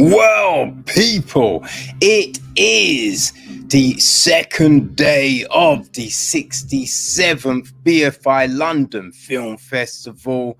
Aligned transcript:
Well, 0.00 0.76
people, 0.86 1.66
it 2.00 2.38
is 2.54 3.32
the 3.66 3.98
second 3.98 4.94
day 4.94 5.44
of 5.50 5.90
the 5.90 6.06
67th 6.06 7.72
BFI 7.82 8.56
London 8.56 9.10
Film 9.10 9.56
Festival. 9.56 10.56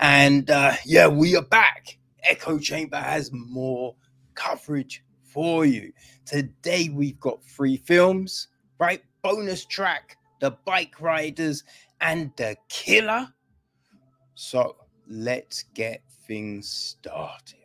And 0.00 0.50
uh, 0.50 0.74
yeah, 0.84 1.08
we 1.08 1.34
are 1.34 1.46
back. 1.46 1.96
Echo 2.24 2.58
Chamber 2.58 2.98
has 2.98 3.32
more 3.32 3.94
coverage 4.34 5.02
for 5.22 5.64
you. 5.64 5.90
Today, 6.26 6.90
we've 6.92 7.18
got 7.20 7.42
three 7.42 7.78
films, 7.78 8.48
right? 8.78 9.02
Bonus 9.22 9.64
track, 9.64 10.18
The 10.40 10.58
Bike 10.66 11.00
Riders, 11.00 11.64
and 12.02 12.32
The 12.36 12.54
Killer. 12.68 13.28
So 14.34 14.76
let's 15.08 15.62
get 15.72 16.02
things 16.26 16.68
started. 16.68 17.63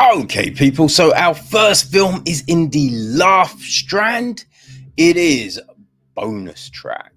Okay, 0.00 0.50
people. 0.50 0.88
So 0.88 1.14
our 1.14 1.34
first 1.34 1.90
film 1.90 2.22
is 2.26 2.44
in 2.46 2.70
the 2.70 2.90
laugh 2.90 3.58
strand. 3.60 4.44
It 4.96 5.16
is 5.16 5.60
bonus 6.14 6.70
track. 6.70 7.12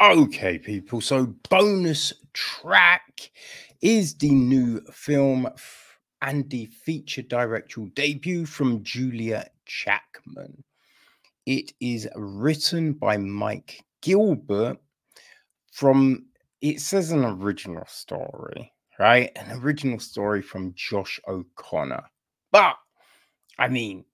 Okay, 0.00 0.58
people. 0.58 1.00
So 1.00 1.26
bonus 1.48 2.12
track 2.32 3.30
is 3.80 4.14
the 4.14 4.30
new 4.30 4.80
film 4.92 5.48
and 6.20 6.48
the 6.50 6.66
feature 6.66 7.22
directorial 7.22 7.90
debut 7.94 8.46
from 8.46 8.82
Julia 8.82 9.46
Jackman. 9.66 10.64
It 11.46 11.72
is 11.80 12.08
written 12.14 12.92
by 12.92 13.16
Mike 13.16 13.84
Gilbert 14.00 14.78
from 15.72 16.26
it 16.62 16.80
says 16.80 17.10
an 17.10 17.24
original 17.24 17.84
story, 17.86 18.72
right? 18.98 19.30
An 19.36 19.60
original 19.60 19.98
story 19.98 20.40
from 20.40 20.72
Josh 20.74 21.20
O'Connor. 21.28 22.04
But 22.52 22.76
I 23.58 23.68
mean, 23.68 24.04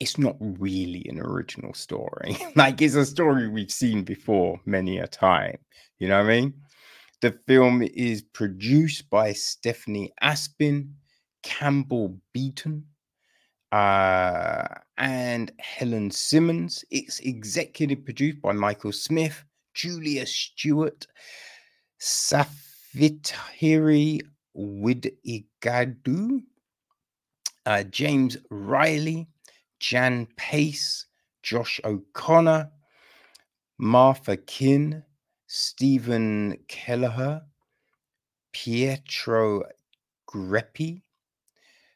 it's 0.00 0.18
not 0.18 0.36
really 0.40 1.06
an 1.08 1.20
original 1.20 1.72
story. 1.74 2.36
like 2.56 2.82
it's 2.82 2.96
a 2.96 3.06
story 3.06 3.48
we've 3.48 3.70
seen 3.70 4.02
before 4.02 4.60
many 4.66 4.98
a 4.98 5.06
time. 5.06 5.58
You 5.98 6.08
know 6.08 6.18
what 6.18 6.30
I 6.30 6.40
mean? 6.40 6.54
The 7.20 7.38
film 7.46 7.82
is 7.82 8.22
produced 8.22 9.08
by 9.08 9.32
Stephanie 9.32 10.12
Aspin, 10.20 10.90
Campbell 11.44 12.18
Beaton, 12.32 12.84
uh, 13.70 14.66
and 14.98 15.52
Helen 15.60 16.10
Simmons. 16.10 16.84
It's 16.90 17.20
executive 17.20 18.04
produced 18.04 18.42
by 18.42 18.52
Michael 18.52 18.90
Smith, 18.90 19.44
Julia 19.72 20.26
Stewart, 20.26 21.06
Safitiri 22.04 23.30
Widigadu, 24.56 26.42
uh, 27.64 27.82
James 27.84 28.36
Riley, 28.50 29.28
Jan 29.78 30.26
Pace, 30.36 31.06
Josh 31.44 31.80
O'Connor, 31.84 32.72
Martha 33.78 34.36
Kinn, 34.36 35.04
Stephen 35.46 36.58
Kelleher, 36.66 37.42
Pietro 38.52 39.62
Greppi, 40.28 41.02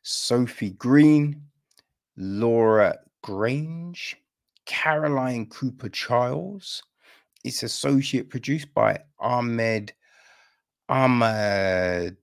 Sophie 0.03 0.71
Green, 0.71 1.43
Laura 2.17 2.97
Grange, 3.23 4.17
Caroline 4.67 5.47
Cooper 5.47 5.89
Charles. 5.89 6.84
It's 7.43 7.62
associate 7.62 8.31
produced 8.31 8.73
by 8.75 8.99
Ahmed 9.21 9.93
Ahmad 10.89 12.17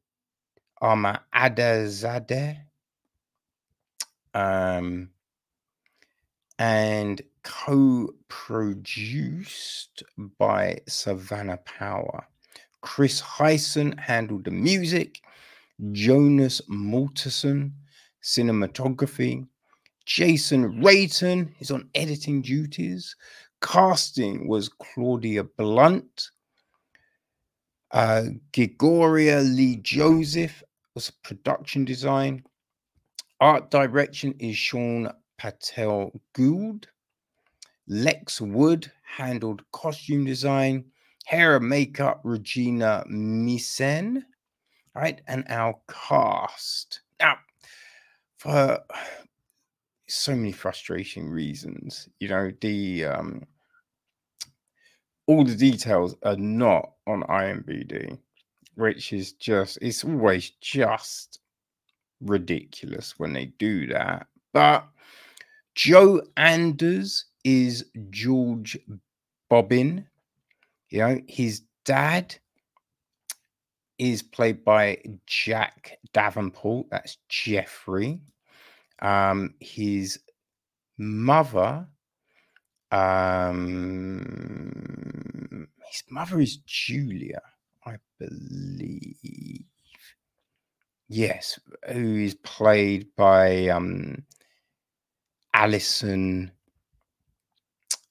Ahmad 0.81 1.21
Adazadeh. 1.33 2.57
Um, 4.33 5.09
and 6.59 7.21
co-produced 7.43 8.23
by 10.39 10.79
Savannah 10.87 11.57
Power. 11.57 12.27
Chris 12.81 13.19
Hyson 13.19 13.97
handled 13.97 14.45
the 14.45 14.51
music. 14.51 15.21
Jonas 15.91 16.61
Malterson, 16.69 17.71
cinematography. 18.21 19.47
Jason 20.05 20.81
Rayton 20.81 21.55
is 21.59 21.71
on 21.71 21.89
editing 21.95 22.41
duties. 22.41 23.15
Casting 23.61 24.47
was 24.47 24.69
Claudia 24.69 25.43
Blunt. 25.43 26.29
Uh, 27.93 28.23
Gregoria 28.53 29.41
Lee 29.41 29.75
Joseph 29.77 30.63
was 30.95 31.11
production 31.23 31.85
design. 31.85 32.43
Art 33.39 33.69
direction 33.69 34.33
is 34.39 34.57
Sean 34.57 35.11
Patel 35.37 36.11
Gould. 36.33 36.87
Lex 37.87 38.41
Wood 38.41 38.91
handled 39.03 39.61
costume 39.71 40.25
design. 40.25 40.85
Hair 41.25 41.57
and 41.57 41.69
makeup, 41.69 42.21
Regina 42.23 43.03
Misen. 43.07 44.23
Right, 44.95 45.21
and 45.27 45.45
our 45.49 45.75
cast. 45.87 47.01
Now, 47.19 47.37
for 48.37 48.79
so 50.07 50.35
many 50.35 50.51
frustrating 50.51 51.29
reasons, 51.29 52.09
you 52.19 52.27
know, 52.27 52.51
the 52.61 53.05
um 53.05 53.43
all 55.27 55.43
the 55.43 55.55
details 55.55 56.15
are 56.23 56.35
not 56.35 56.93
on 57.07 57.23
IMBD, 57.23 58.17
which 58.75 59.13
is 59.13 59.33
just, 59.33 59.77
it's 59.81 60.03
always 60.03 60.51
just 60.61 61.39
ridiculous 62.21 63.17
when 63.17 63.33
they 63.33 63.45
do 63.57 63.87
that. 63.87 64.27
But 64.53 64.85
Joe 65.75 66.21
Anders 66.37 67.25
is 67.43 67.85
George 68.09 68.77
Bobbin. 69.49 70.05
You 70.89 70.99
know, 70.99 71.21
his 71.27 71.61
dad 71.85 72.35
is 73.97 74.21
played 74.21 74.63
by 74.63 74.97
Jack 75.25 75.97
Davenport. 76.13 76.87
That's 76.91 77.17
Jeffrey. 77.29 78.19
Um, 79.01 79.55
his 79.59 80.19
mother 80.97 81.87
um, 82.93 84.19
his 85.89 86.03
mother 86.09 86.39
is 86.39 86.57
Julia, 86.57 87.41
I 87.85 87.97
believe. 88.19 89.65
Yes, 91.09 91.59
who 91.91 92.15
is 92.17 92.35
played 92.35 93.07
by 93.15 93.67
um, 93.67 94.23
Alison 95.53 96.51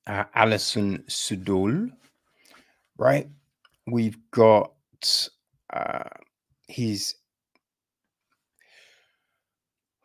uh, 0.06 0.24
Alison 0.34 1.04
Sudol, 1.08 1.90
right? 2.98 3.28
We've 3.86 4.18
got 4.30 4.72
uh, 5.72 6.08
his. 6.68 7.14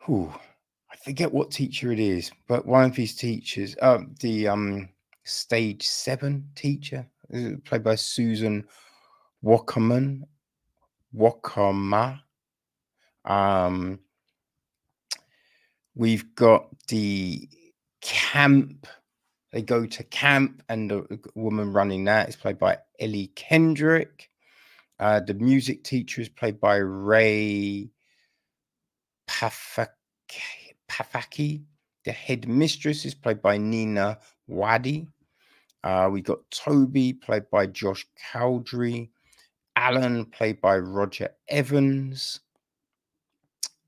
Who 0.02 0.32
forget 1.04 1.32
what 1.32 1.50
teacher 1.50 1.92
it 1.92 2.00
is, 2.00 2.30
but 2.46 2.66
one 2.66 2.84
of 2.84 2.96
his 2.96 3.14
teachers, 3.14 3.76
uh, 3.80 3.98
the 4.20 4.48
um, 4.48 4.88
stage 5.24 5.86
seven 5.86 6.48
teacher, 6.54 7.06
played 7.64 7.82
by 7.82 7.94
Susan 7.94 8.64
Wackerman, 9.44 10.22
Wokoma. 11.14 12.20
Um, 13.24 14.00
we've 15.94 16.34
got 16.34 16.66
the 16.88 17.48
camp. 18.00 18.86
They 19.52 19.62
go 19.62 19.86
to 19.86 20.04
camp, 20.04 20.62
and 20.68 20.90
the 20.90 21.20
woman 21.34 21.72
running 21.72 22.04
that 22.04 22.28
is 22.28 22.36
played 22.36 22.58
by 22.58 22.78
Ellie 23.00 23.32
Kendrick. 23.34 24.30
Uh, 25.00 25.20
the 25.20 25.34
music 25.34 25.84
teacher 25.84 26.20
is 26.20 26.28
played 26.28 26.60
by 26.60 26.76
Ray 26.76 27.90
Pafak 29.28 29.88
Pafaki. 30.88 31.62
The 32.04 32.12
headmistress 32.12 33.04
is 33.04 33.14
played 33.14 33.42
by 33.42 33.58
Nina 33.58 34.18
Wadia. 34.48 35.06
Uh, 35.84 36.08
we 36.10 36.20
got 36.20 36.38
Toby, 36.50 37.12
played 37.12 37.48
by 37.50 37.66
Josh 37.66 38.06
Cowdery. 38.32 39.10
Alan, 39.76 40.24
played 40.26 40.60
by 40.60 40.78
Roger 40.78 41.28
Evans. 41.48 42.40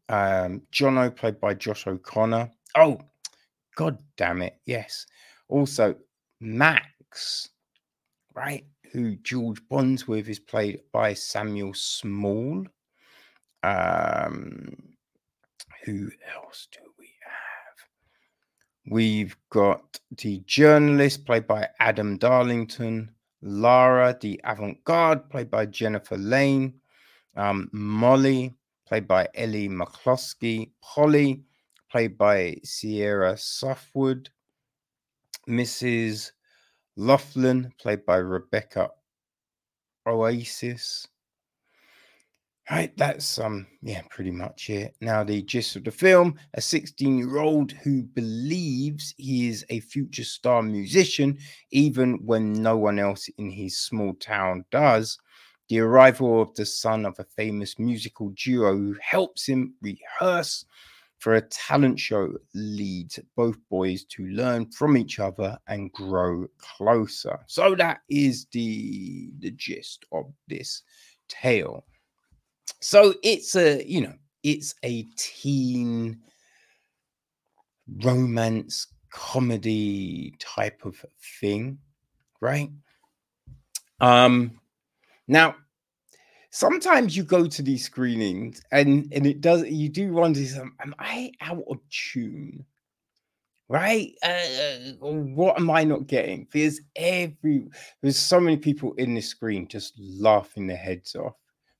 Um, 0.08 0.62
Jono, 0.72 1.14
played 1.14 1.40
by 1.40 1.54
Josh 1.54 1.86
O'Connor. 1.86 2.50
Oh, 2.76 3.00
god 3.76 3.98
damn 4.16 4.42
it. 4.42 4.56
Yes. 4.66 5.06
Also, 5.48 5.96
Max, 6.40 7.48
right, 8.34 8.64
who 8.92 9.16
George 9.16 9.60
Bonds 9.68 10.06
with, 10.06 10.28
is 10.28 10.38
played 10.38 10.80
by 10.92 11.12
Samuel 11.14 11.74
Small. 11.74 12.64
Um, 13.62 14.76
who 15.84 16.10
else 16.34 16.68
do 16.70 16.89
We've 18.86 19.36
got 19.50 20.00
the 20.16 20.42
journalist, 20.46 21.26
played 21.26 21.46
by 21.46 21.68
Adam 21.78 22.16
Darlington. 22.18 23.10
Lara, 23.42 24.16
the 24.20 24.40
avant 24.44 24.82
garde, 24.84 25.28
played 25.30 25.50
by 25.50 25.66
Jennifer 25.66 26.16
Lane. 26.16 26.80
Um, 27.36 27.68
Molly, 27.72 28.54
played 28.86 29.06
by 29.06 29.28
Ellie 29.34 29.68
McCloskey. 29.68 30.70
Polly, 30.82 31.44
played 31.90 32.18
by 32.18 32.56
Ciara 32.64 33.36
Southwood. 33.36 34.30
Mrs. 35.48 36.32
Laughlin, 36.96 37.72
played 37.78 38.04
by 38.04 38.16
Rebecca 38.16 38.90
Osias. 40.06 41.06
Right, 42.70 42.96
that's 42.96 43.38
um, 43.40 43.66
yeah, 43.82 44.02
pretty 44.10 44.30
much 44.30 44.70
it. 44.70 44.94
Now, 45.00 45.24
the 45.24 45.42
gist 45.42 45.74
of 45.74 45.82
the 45.84 45.90
film: 45.90 46.36
a 46.54 46.60
16-year-old 46.60 47.72
who 47.72 48.04
believes 48.04 49.12
he 49.18 49.48
is 49.48 49.64
a 49.70 49.80
future 49.80 50.22
star 50.24 50.62
musician, 50.62 51.38
even 51.72 52.24
when 52.24 52.52
no 52.62 52.76
one 52.76 53.00
else 53.00 53.28
in 53.38 53.50
his 53.50 53.76
small 53.78 54.14
town 54.14 54.64
does. 54.70 55.18
The 55.68 55.80
arrival 55.80 56.40
of 56.40 56.54
the 56.54 56.64
son 56.64 57.04
of 57.06 57.18
a 57.18 57.24
famous 57.24 57.76
musical 57.78 58.30
duo 58.30 58.76
who 58.76 58.96
helps 59.02 59.46
him 59.48 59.74
rehearse 59.82 60.64
for 61.18 61.34
a 61.34 61.42
talent 61.42 61.98
show 61.98 62.32
leads 62.54 63.18
both 63.36 63.56
boys 63.68 64.04
to 64.04 64.26
learn 64.28 64.70
from 64.70 64.96
each 64.96 65.18
other 65.18 65.58
and 65.68 65.92
grow 65.92 66.46
closer. 66.58 67.40
So 67.48 67.74
that 67.76 68.00
is 68.08 68.46
the 68.52 69.30
the 69.40 69.50
gist 69.50 70.04
of 70.12 70.32
this 70.48 70.82
tale 71.28 71.84
so 72.80 73.14
it's 73.22 73.56
a 73.56 73.84
you 73.86 74.00
know 74.00 74.14
it's 74.42 74.74
a 74.84 75.02
teen 75.16 76.18
romance 78.04 78.86
comedy 79.10 80.34
type 80.38 80.84
of 80.84 81.04
thing 81.40 81.78
right? 82.40 82.70
Um 84.00 84.60
now 85.28 85.54
sometimes 86.50 87.16
you 87.16 87.22
go 87.22 87.46
to 87.46 87.62
these 87.62 87.84
screenings 87.84 88.62
and 88.72 89.12
and 89.12 89.26
it 89.26 89.40
does 89.40 89.64
you 89.66 89.88
do 89.88 90.12
wonder 90.12 90.40
am 90.80 90.94
i 90.98 91.32
out 91.40 91.64
of 91.68 91.78
tune? 91.90 92.64
Right? 93.68 94.14
Uh, 94.24 94.94
what 95.00 95.56
am 95.60 95.70
i 95.70 95.84
not 95.84 96.06
getting? 96.08 96.48
There's 96.52 96.80
every 96.96 97.68
there's 98.02 98.18
so 98.18 98.40
many 98.40 98.56
people 98.56 98.94
in 98.94 99.14
this 99.14 99.28
screen 99.28 99.68
just 99.68 99.94
laughing 99.98 100.66
their 100.66 100.76
heads 100.76 101.14
off 101.14 101.36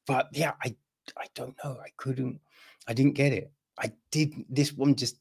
but 0.06 0.28
yeah, 0.32 0.52
I 0.62 0.74
I 1.16 1.26
don't 1.34 1.56
know. 1.64 1.78
I 1.82 1.90
couldn't. 1.96 2.40
I 2.86 2.92
didn't 2.92 3.14
get 3.14 3.32
it. 3.32 3.52
I 3.78 3.92
did 4.10 4.34
this 4.48 4.72
one 4.72 4.94
just 4.94 5.16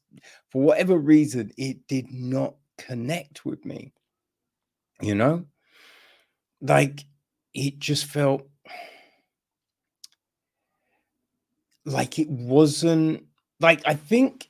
for 0.50 0.62
whatever 0.62 0.98
reason 0.98 1.52
it 1.56 1.86
did 1.88 2.12
not 2.12 2.54
connect 2.78 3.44
with 3.44 3.64
me. 3.64 3.92
You 5.00 5.14
know, 5.14 5.46
like 6.60 7.04
it 7.54 7.78
just 7.78 8.04
felt 8.04 8.46
like 11.86 12.18
it 12.18 12.28
wasn't 12.28 13.24
like 13.60 13.80
I 13.86 13.94
think 13.94 14.49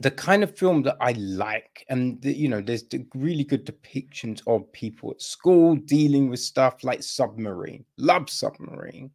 the 0.00 0.10
kind 0.10 0.42
of 0.42 0.56
film 0.56 0.82
that 0.82 0.96
I 1.00 1.12
like, 1.12 1.84
and 1.88 2.20
the, 2.20 2.36
you 2.36 2.48
know, 2.48 2.60
there's 2.60 2.84
the 2.84 3.06
really 3.14 3.44
good 3.44 3.64
depictions 3.64 4.42
of 4.46 4.70
people 4.72 5.12
at 5.12 5.22
school 5.22 5.76
dealing 5.76 6.28
with 6.28 6.40
stuff 6.40 6.82
like 6.82 7.02
Submarine, 7.02 7.84
love 7.96 8.28
Submarine, 8.28 9.10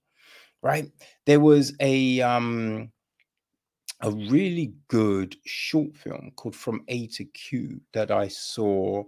right? 0.62 0.90
There 1.26 1.40
was 1.40 1.74
a 1.82 2.22
um 2.22 2.92
a 4.02 4.12
really 4.12 4.74
good 4.88 5.36
short 5.46 5.94
film 5.98 6.32
called 6.38 6.56
From 6.56 6.84
A 6.88 7.08
to 7.08 7.26
Q 7.26 7.82
that 7.94 8.12
I 8.12 8.30
saw. 8.30 9.04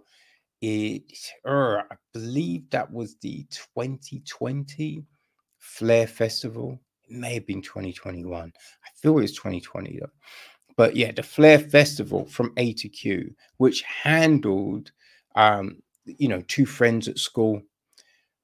It, 0.62 1.04
uh, 1.48 1.78
I 1.90 1.96
believe 2.14 2.70
that 2.70 2.92
was 2.92 3.16
the 3.22 3.48
2020 3.50 5.04
Flare 5.58 6.06
Festival. 6.06 6.80
It 7.10 7.16
may 7.16 7.34
have 7.34 7.48
been 7.48 7.64
2021. 7.64 8.52
I 8.54 8.90
feel 8.96 9.18
it 9.18 9.22
was 9.22 9.32
2020 9.32 10.00
though 10.02 10.10
but 10.82 10.96
yeah, 10.96 11.12
the 11.12 11.22
Flare 11.22 11.60
Festival 11.60 12.26
from 12.26 12.54
A 12.58 12.74
to 12.74 12.90
Q, 12.90 13.36
which 13.58 13.84
handled, 13.84 14.92
um, 15.36 15.78
you 16.06 16.28
know, 16.28 16.42
two 16.48 16.66
friends 16.66 17.08
at 17.08 17.20
school, 17.20 17.62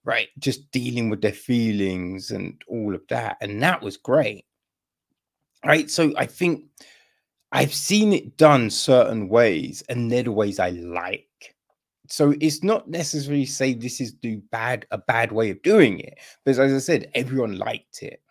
right, 0.03 0.27
just 0.37 0.69
dealing 0.69 1.09
with 1.09 1.19
their 1.19 1.31
feelings 1.31 2.29
and 2.29 2.61
all 2.67 2.93
of 2.93 3.01
that, 3.09 3.37
and 3.41 3.59
that 3.63 3.81
was 3.81 3.97
great, 3.97 4.45
right. 5.65 5.89
So 5.89 6.13
I 6.15 6.27
think 6.27 6.65
I've 7.51 7.73
seen 7.73 8.13
it 8.13 8.37
done 8.37 8.69
certain 8.69 9.29
ways, 9.29 9.81
and 9.89 10.11
they're 10.11 10.21
the 10.21 10.31
ways 10.31 10.59
I 10.59 10.69
like. 10.69 11.55
So 12.07 12.35
it's 12.39 12.61
not 12.63 12.87
necessarily 12.87 13.47
say 13.47 13.73
this 13.73 13.99
is 13.99 14.13
the 14.21 14.35
bad 14.51 14.85
a 14.91 14.99
bad 14.99 15.31
way 15.31 15.49
of 15.49 15.63
doing 15.63 16.01
it, 16.01 16.19
because 16.45 16.59
as 16.59 16.71
I 16.71 16.77
said, 16.77 17.09
everyone 17.15 17.57
liked 17.57 18.03
it, 18.03 18.21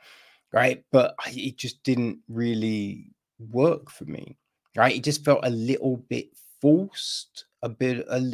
right? 0.53 0.85
But 0.93 1.17
it 1.27 1.57
just 1.57 1.83
didn't 1.83 2.21
really 2.29 3.11
work 3.39 3.91
for 3.91 4.05
me. 4.05 4.37
Right, 4.77 4.97
it 4.97 5.05
just 5.05 5.25
felt 5.25 5.41
a 5.43 5.51
little 5.51 5.97
bit 6.09 6.29
forced, 6.61 7.47
a 7.63 7.69
bit, 7.69 8.05
a, 8.11 8.33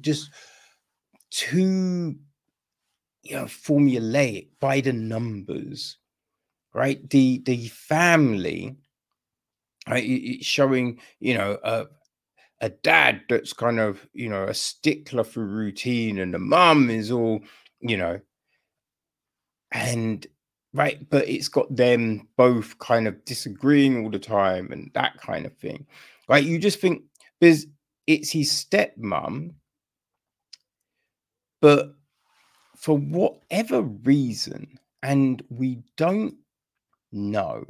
just 0.00 0.30
too, 1.30 2.16
you 3.22 3.36
know, 3.36 3.44
formulaic 3.44 4.48
by 4.60 4.80
the 4.80 4.92
numbers. 4.92 5.96
Right, 6.74 7.08
the 7.10 7.42
the 7.46 7.68
family, 7.68 8.76
right, 9.88 10.04
It's 10.06 10.46
showing 10.46 11.00
you 11.20 11.34
know 11.36 11.58
a 11.62 11.86
a 12.60 12.70
dad 12.70 13.22
that's 13.28 13.52
kind 13.52 13.80
of 13.80 14.06
you 14.14 14.28
know 14.28 14.44
a 14.44 14.54
stickler 14.54 15.24
for 15.24 15.46
routine, 15.46 16.18
and 16.18 16.34
the 16.34 16.38
mum 16.40 16.90
is 16.90 17.10
all 17.10 17.40
you 17.80 17.96
know, 17.96 18.20
and 19.72 20.26
right 20.72 21.08
but 21.10 21.28
it's 21.28 21.48
got 21.48 21.74
them 21.74 22.28
both 22.36 22.78
kind 22.78 23.08
of 23.08 23.24
disagreeing 23.24 24.04
all 24.04 24.10
the 24.10 24.18
time 24.18 24.70
and 24.72 24.90
that 24.94 25.16
kind 25.18 25.46
of 25.46 25.56
thing. 25.56 25.86
Right 26.28 26.44
you 26.44 26.58
just 26.58 26.80
think 26.80 27.02
because 27.40 27.66
it's 28.06 28.30
his 28.30 28.50
stepmom 28.50 29.54
but 31.60 31.94
for 32.76 32.96
whatever 32.96 33.82
reason 33.82 34.78
and 35.02 35.42
we 35.50 35.82
don't 35.96 36.34
know. 37.12 37.64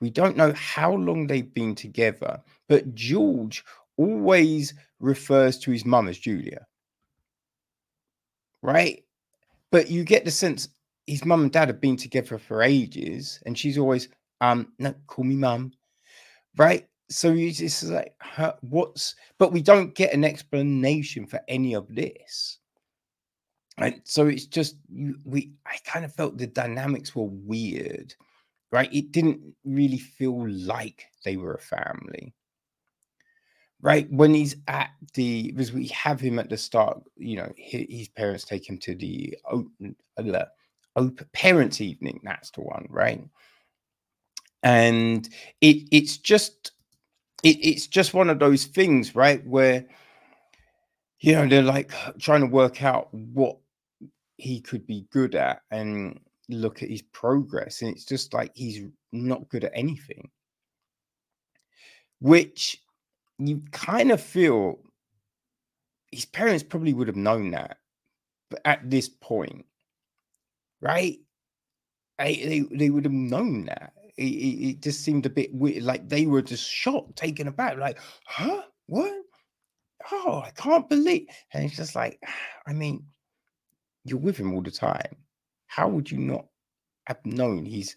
We 0.00 0.10
don't 0.10 0.36
know 0.36 0.52
how 0.52 0.92
long 0.92 1.26
they've 1.26 1.52
been 1.54 1.74
together 1.74 2.40
but 2.68 2.94
george 2.94 3.64
always 3.96 4.74
refers 5.00 5.58
to 5.58 5.72
his 5.72 5.84
mum 5.84 6.08
as 6.08 6.18
julia. 6.18 6.64
Right? 8.62 9.04
But 9.70 9.90
you 9.90 10.04
get 10.04 10.24
the 10.24 10.30
sense 10.30 10.68
his 11.08 11.24
mum 11.24 11.42
and 11.42 11.52
dad 11.52 11.68
have 11.68 11.80
been 11.80 11.96
together 11.96 12.38
for 12.38 12.62
ages, 12.62 13.40
and 13.46 13.58
she's 13.58 13.78
always, 13.78 14.08
um, 14.40 14.72
no, 14.78 14.94
call 15.06 15.24
me 15.24 15.36
mum, 15.36 15.72
right? 16.56 16.86
So 17.08 17.32
you 17.32 17.50
just 17.50 17.84
like, 17.84 18.14
what's, 18.60 19.14
but 19.38 19.52
we 19.52 19.62
don't 19.62 19.94
get 19.94 20.12
an 20.12 20.24
explanation 20.24 21.26
for 21.26 21.40
any 21.48 21.74
of 21.74 21.92
this. 21.94 22.58
Right. 23.80 24.00
So 24.04 24.26
it's 24.26 24.46
just, 24.46 24.76
we, 25.24 25.52
I 25.64 25.76
kind 25.84 26.04
of 26.04 26.12
felt 26.12 26.36
the 26.36 26.48
dynamics 26.48 27.14
were 27.14 27.28
weird, 27.30 28.12
right? 28.72 28.92
It 28.92 29.12
didn't 29.12 29.40
really 29.64 29.98
feel 29.98 30.48
like 30.48 31.06
they 31.24 31.36
were 31.36 31.54
a 31.54 31.60
family 31.60 32.34
right 33.80 34.10
when 34.10 34.34
he's 34.34 34.56
at 34.66 34.90
the 35.14 35.52
because 35.52 35.72
we 35.72 35.86
have 35.88 36.20
him 36.20 36.38
at 36.38 36.48
the 36.48 36.56
start 36.56 37.00
you 37.16 37.36
know 37.36 37.52
his, 37.56 37.86
his 37.88 38.08
parents 38.08 38.44
take 38.44 38.68
him 38.68 38.78
to 38.78 38.94
the 38.94 39.36
uh, 39.52 40.44
open 40.96 41.26
parents 41.32 41.80
evening 41.80 42.20
that's 42.22 42.50
the 42.50 42.60
one 42.60 42.86
right? 42.90 43.24
And 44.62 45.28
it 45.60 45.88
it's 45.92 46.16
just 46.18 46.72
it, 47.42 47.56
it's 47.60 47.86
just 47.86 48.14
one 48.14 48.30
of 48.30 48.38
those 48.38 48.64
things 48.64 49.14
right 49.14 49.44
where 49.46 49.84
you 51.20 51.32
know 51.32 51.46
they're 51.46 51.62
like 51.62 51.92
trying 52.18 52.40
to 52.40 52.46
work 52.46 52.82
out 52.82 53.12
what 53.12 53.58
he 54.36 54.60
could 54.60 54.86
be 54.86 55.06
good 55.10 55.34
at 55.34 55.62
and 55.70 56.18
look 56.48 56.82
at 56.82 56.90
his 56.90 57.02
progress 57.02 57.82
and 57.82 57.90
it's 57.90 58.04
just 58.04 58.32
like 58.32 58.52
he's 58.54 58.82
not 59.12 59.48
good 59.48 59.64
at 59.64 59.72
anything. 59.74 60.28
Which 62.20 62.82
you 63.38 63.62
kind 63.70 64.10
of 64.10 64.20
feel 64.20 64.80
his 66.10 66.24
parents 66.24 66.62
probably 66.62 66.94
would 66.94 67.08
have 67.08 67.16
known 67.16 67.50
that 67.52 67.78
but 68.50 68.60
at 68.64 68.88
this 68.90 69.08
point 69.08 69.64
right? 70.80 71.18
I, 72.18 72.32
they 72.32 72.64
they 72.70 72.90
would 72.90 73.04
have 73.04 73.12
known 73.12 73.66
that. 73.66 73.92
It, 74.16 74.22
it, 74.22 74.68
it, 74.68 74.80
just 74.82 75.02
seemed 75.04 75.26
a 75.26 75.30
bit 75.30 75.54
weird. 75.54 75.84
Like 75.84 76.08
they 76.08 76.26
were 76.26 76.42
just 76.42 76.68
shocked, 76.68 77.16
taken 77.16 77.46
aback. 77.46 77.78
Like, 77.78 77.98
huh? 78.24 78.62
What? 78.86 79.12
Oh, 80.10 80.42
I 80.44 80.50
can't 80.50 80.88
believe. 80.88 81.26
And 81.52 81.64
it's 81.64 81.76
just 81.76 81.94
like, 81.94 82.20
I 82.66 82.72
mean, 82.72 83.04
you're 84.04 84.18
with 84.18 84.36
him 84.36 84.54
all 84.54 84.62
the 84.62 84.70
time. 84.70 85.16
How 85.66 85.88
would 85.88 86.10
you 86.10 86.18
not 86.18 86.46
have 87.06 87.24
known 87.24 87.64
he's 87.64 87.94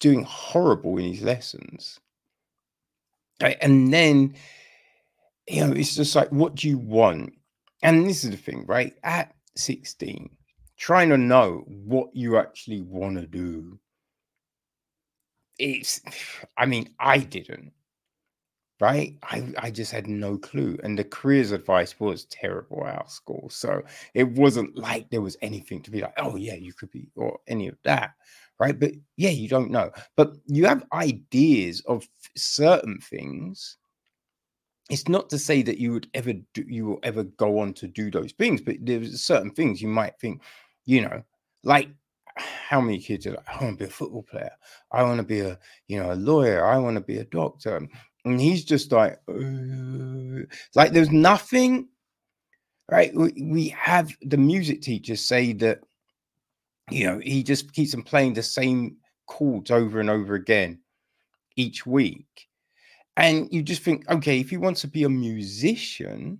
doing 0.00 0.22
horrible 0.24 0.98
in 0.98 1.12
his 1.12 1.22
lessons? 1.22 2.00
Right? 3.42 3.58
And 3.60 3.92
then, 3.92 4.34
you 5.46 5.66
know, 5.66 5.72
it's 5.72 5.94
just 5.94 6.16
like, 6.16 6.30
what 6.30 6.54
do 6.54 6.68
you 6.68 6.78
want? 6.78 7.34
And 7.82 8.08
this 8.08 8.24
is 8.24 8.30
the 8.30 8.36
thing, 8.36 8.64
right? 8.66 8.94
At 9.02 9.34
16, 9.56 10.30
trying 10.76 11.08
to 11.08 11.18
know 11.18 11.64
what 11.66 12.14
you 12.14 12.36
actually 12.38 12.82
want 12.82 13.16
to 13.16 13.26
do. 13.26 13.78
It's, 15.58 16.00
I 16.58 16.66
mean, 16.66 16.90
I 16.98 17.18
didn't, 17.18 17.72
right? 18.80 19.16
I, 19.22 19.52
I 19.58 19.70
just 19.70 19.92
had 19.92 20.06
no 20.06 20.38
clue. 20.38 20.78
And 20.82 20.98
the 20.98 21.04
careers 21.04 21.52
advice 21.52 21.98
was 21.98 22.26
terrible 22.26 22.86
at 22.86 23.10
school. 23.10 23.48
So 23.50 23.82
it 24.14 24.28
wasn't 24.28 24.76
like 24.76 25.08
there 25.10 25.22
was 25.22 25.36
anything 25.42 25.82
to 25.82 25.90
be 25.90 26.00
like, 26.00 26.14
oh, 26.18 26.36
yeah, 26.36 26.54
you 26.54 26.72
could 26.72 26.90
be, 26.90 27.08
or 27.16 27.38
any 27.48 27.68
of 27.68 27.76
that, 27.84 28.12
right? 28.58 28.78
But 28.78 28.92
yeah, 29.16 29.30
you 29.30 29.48
don't 29.48 29.70
know. 29.70 29.90
But 30.16 30.34
you 30.46 30.66
have 30.66 30.84
ideas 30.92 31.82
of 31.86 32.06
certain 32.36 32.98
things 33.00 33.78
it's 34.88 35.08
not 35.08 35.28
to 35.30 35.38
say 35.38 35.62
that 35.62 35.78
you 35.78 35.92
would 35.92 36.08
ever 36.14 36.32
do 36.54 36.64
you 36.68 36.86
will 36.86 37.00
ever 37.02 37.24
go 37.24 37.58
on 37.58 37.72
to 37.74 37.88
do 37.88 38.10
those 38.10 38.32
things 38.32 38.60
but 38.60 38.76
there's 38.80 39.22
certain 39.22 39.50
things 39.50 39.82
you 39.82 39.88
might 39.88 40.18
think 40.20 40.40
you 40.86 41.02
know 41.02 41.22
like 41.62 41.88
how 42.36 42.80
many 42.80 42.98
kids 42.98 43.26
are 43.26 43.32
like 43.32 43.48
i 43.48 43.64
want 43.64 43.78
to 43.78 43.84
be 43.84 43.88
a 43.88 43.92
football 43.92 44.22
player. 44.22 44.50
I 44.92 45.02
want 45.02 45.18
to 45.18 45.26
be 45.26 45.40
a 45.40 45.58
you 45.88 46.00
know 46.00 46.12
a 46.12 46.14
lawyer. 46.14 46.64
I 46.64 46.78
want 46.78 46.96
to 46.96 47.00
be 47.00 47.18
a 47.18 47.24
doctor. 47.24 47.80
And 48.24 48.40
he's 48.40 48.64
just 48.64 48.90
like 48.92 49.20
uh, 49.28 50.42
like 50.74 50.92
there's 50.92 51.10
nothing 51.10 51.88
right? 52.90 53.14
We, 53.14 53.32
we 53.42 53.68
have 53.68 54.10
the 54.22 54.36
music 54.36 54.82
teachers 54.82 55.20
say 55.20 55.52
that 55.54 55.80
you 56.90 57.06
know 57.06 57.18
he 57.18 57.42
just 57.42 57.72
keeps 57.72 57.94
on 57.94 58.02
playing 58.02 58.34
the 58.34 58.42
same 58.42 58.96
chords 59.26 59.70
over 59.70 60.00
and 60.00 60.10
over 60.10 60.34
again 60.34 60.78
each 61.56 61.86
week. 61.86 62.48
And 63.16 63.48
you 63.50 63.62
just 63.62 63.82
think, 63.82 64.08
okay, 64.10 64.40
if 64.40 64.50
he 64.50 64.58
wants 64.58 64.82
to 64.82 64.88
be 64.88 65.04
a 65.04 65.08
musician, 65.08 66.38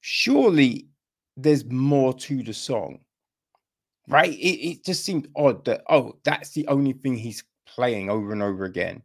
surely 0.00 0.88
there's 1.36 1.64
more 1.66 2.14
to 2.14 2.42
the 2.42 2.54
song, 2.54 3.00
right? 4.08 4.32
It, 4.32 4.68
it 4.70 4.84
just 4.84 5.04
seemed 5.04 5.28
odd 5.36 5.64
that, 5.66 5.82
oh, 5.88 6.18
that's 6.24 6.50
the 6.50 6.66
only 6.68 6.92
thing 6.92 7.16
he's 7.16 7.44
playing 7.66 8.10
over 8.10 8.32
and 8.32 8.42
over 8.42 8.64
again, 8.64 9.02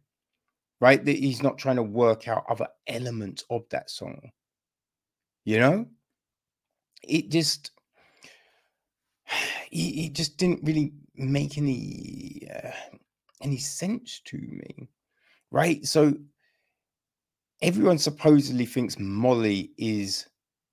right? 0.80 1.04
That 1.04 1.16
he's 1.16 1.42
not 1.42 1.58
trying 1.58 1.76
to 1.76 1.82
work 1.82 2.28
out 2.28 2.44
other 2.48 2.68
elements 2.86 3.44
of 3.50 3.64
that 3.70 3.90
song, 3.90 4.30
you 5.44 5.58
know? 5.58 5.86
It 7.02 7.30
just, 7.30 7.70
it, 9.70 10.12
just 10.14 10.36
didn't 10.36 10.64
really 10.64 10.92
make 11.14 11.58
any 11.58 12.48
uh, 12.54 12.70
any 13.40 13.58
sense 13.58 14.20
to 14.24 14.36
me 14.36 14.88
right 15.50 15.84
so 15.84 16.12
everyone 17.62 17.98
supposedly 17.98 18.66
thinks 18.66 18.98
Molly 18.98 19.72
is 19.78 20.26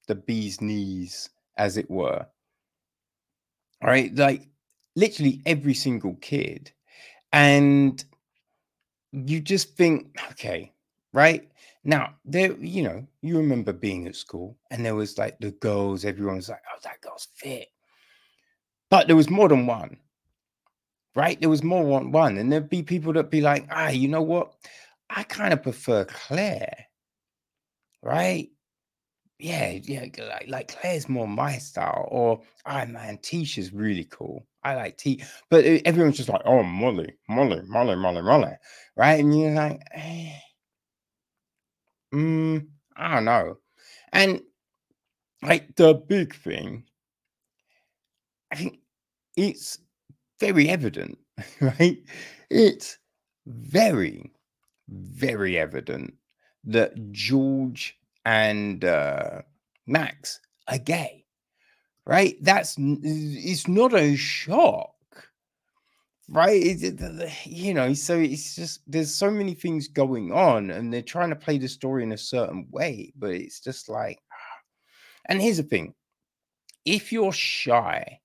the 0.08 0.16
bee's 0.16 0.62
knees, 0.62 1.30
as 1.58 1.78
it 1.78 1.90
were. 1.90 2.26
All 3.86 3.92
right, 3.92 4.14
like 4.16 4.48
literally 4.96 5.44
every 5.46 5.76
single 5.76 6.16
kid. 6.16 6.72
And 7.32 8.04
you 9.12 9.42
just 9.42 9.78
think, 9.78 10.18
okay, 10.32 10.74
right? 11.14 11.48
Now, 11.84 12.16
there, 12.26 12.54
you 12.54 12.82
know, 12.82 13.06
you 13.22 13.38
remember 13.38 13.74
being 13.74 14.08
at 14.08 14.16
school 14.16 14.58
and 14.72 14.84
there 14.84 14.96
was 14.96 15.20
like 15.20 15.38
the 15.40 15.52
girls, 15.52 16.04
everyone 16.04 16.38
was 16.38 16.50
like, 16.50 16.64
oh, 16.74 16.80
that 16.84 17.00
girl's 17.02 17.28
fit. 17.36 17.68
But 18.90 19.06
there 19.06 19.16
was 19.16 19.30
more 19.30 19.50
than 19.50 19.68
one, 19.68 19.98
right? 21.16 21.40
There 21.40 21.50
was 21.50 21.64
more 21.64 22.00
than 22.00 22.12
one. 22.12 22.40
And 22.40 22.52
there'd 22.52 22.70
be 22.70 22.82
people 22.82 23.14
that 23.14 23.30
be 23.30 23.42
like, 23.42 23.68
ah, 23.70 23.90
you 23.90 24.08
know 24.08 24.24
what? 24.24 24.56
I 25.12 25.22
kind 25.22 25.54
of 25.54 25.62
prefer 25.62 26.06
Claire, 26.06 26.88
right? 28.02 28.50
Yeah, 29.38 29.72
yeah, 29.84 30.06
like, 30.18 30.46
like 30.48 30.68
Claire's 30.70 31.10
more 31.10 31.28
my 31.28 31.58
style. 31.58 32.08
Or, 32.10 32.42
oh 32.66 32.86
man, 32.86 33.18
Tisha's 33.18 33.74
really 33.74 34.06
cool. 34.06 34.46
I 34.64 34.76
like 34.76 34.98
T, 34.98 35.24
but 35.50 35.64
everyone's 35.66 36.18
just 36.18 36.30
like, 36.30 36.42
oh, 36.46 36.64
Molly, 36.64 37.14
Molly, 37.30 37.62
Molly, 37.68 37.96
Molly, 37.96 38.22
Molly, 38.22 38.54
right? 38.96 39.20
And 39.20 39.38
you're 39.38 39.52
like, 39.52 39.82
eh, 39.94 40.32
mm, 42.14 42.68
I 42.98 43.16
don't 43.16 43.26
know. 43.26 43.58
And 44.14 44.42
like 45.42 45.76
the 45.76 45.94
big 45.94 46.36
thing, 46.36 46.86
I 48.52 48.56
think 48.56 48.80
it's 49.38 49.80
very 50.40 50.70
evident, 50.70 51.18
right? 51.62 52.00
It's 52.50 52.98
very 53.48 54.32
very 54.90 55.58
evident 55.60 56.14
that 56.66 57.12
George 57.14 57.98
and 58.26 58.84
uh, 58.84 59.42
Max 59.88 60.40
are 60.68 60.80
gay, 60.80 61.26
right? 62.06 62.36
That's 62.42 62.76
it's 62.78 63.68
not 63.68 63.94
a 63.94 64.16
shock, 64.16 64.94
right? 66.28 66.62
It, 66.62 67.46
you 67.46 67.74
know, 67.74 67.94
so 67.94 68.18
it's 68.18 68.56
just 68.56 68.82
there's 68.88 69.14
so 69.14 69.32
many 69.32 69.54
things 69.54 69.88
going 69.88 70.32
on, 70.32 70.72
and 70.72 70.92
they're 70.92 71.02
trying 71.02 71.30
to 71.30 71.36
play 71.36 71.58
the 71.58 71.68
story 71.68 72.04
in 72.04 72.12
a 72.12 72.18
certain 72.18 72.68
way, 72.72 73.14
but 73.16 73.32
it's 73.32 73.60
just 73.60 73.88
like, 73.90 74.20
and 75.30 75.42
here's 75.42 75.58
the 75.58 75.64
thing: 75.64 75.94
if 76.86 77.12
you're 77.12 77.32
shy 77.32 78.20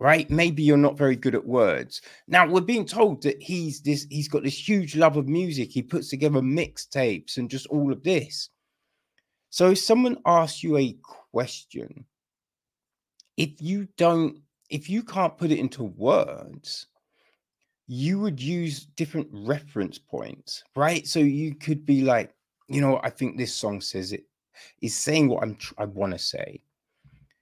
right? 0.00 0.30
Maybe 0.30 0.62
you're 0.62 0.76
not 0.76 0.96
very 0.96 1.16
good 1.16 1.34
at 1.34 1.44
words. 1.44 2.00
Now 2.28 2.46
we're 2.46 2.60
being 2.60 2.86
told 2.86 3.22
that 3.24 3.42
he's 3.42 3.80
this, 3.80 4.06
he's 4.10 4.28
got 4.28 4.44
this 4.44 4.68
huge 4.68 4.96
love 4.96 5.16
of 5.16 5.28
music. 5.28 5.70
He 5.70 5.82
puts 5.82 6.08
together 6.08 6.40
mixtapes 6.40 7.36
and 7.36 7.50
just 7.50 7.66
all 7.66 7.92
of 7.92 8.02
this. 8.04 8.48
So 9.50 9.70
if 9.70 9.78
someone 9.78 10.18
asks 10.26 10.62
you 10.62 10.76
a 10.76 10.96
question, 11.02 12.04
if 13.36 13.60
you 13.60 13.88
don't, 13.96 14.38
if 14.70 14.90
you 14.90 15.02
can't 15.02 15.36
put 15.36 15.50
it 15.50 15.58
into 15.58 15.84
words, 15.84 16.86
you 17.86 18.18
would 18.20 18.40
use 18.40 18.84
different 18.84 19.28
reference 19.32 19.98
points, 19.98 20.62
right? 20.76 21.06
So 21.06 21.20
you 21.20 21.54
could 21.54 21.86
be 21.86 22.02
like, 22.02 22.34
you 22.68 22.80
know, 22.80 23.00
I 23.02 23.10
think 23.10 23.36
this 23.38 23.54
song 23.54 23.80
says 23.80 24.12
it 24.12 24.24
is 24.82 24.94
saying 24.94 25.28
what 25.28 25.42
I'm 25.42 25.56
I 25.78 25.86
want 25.86 26.12
to 26.12 26.18
say 26.18 26.60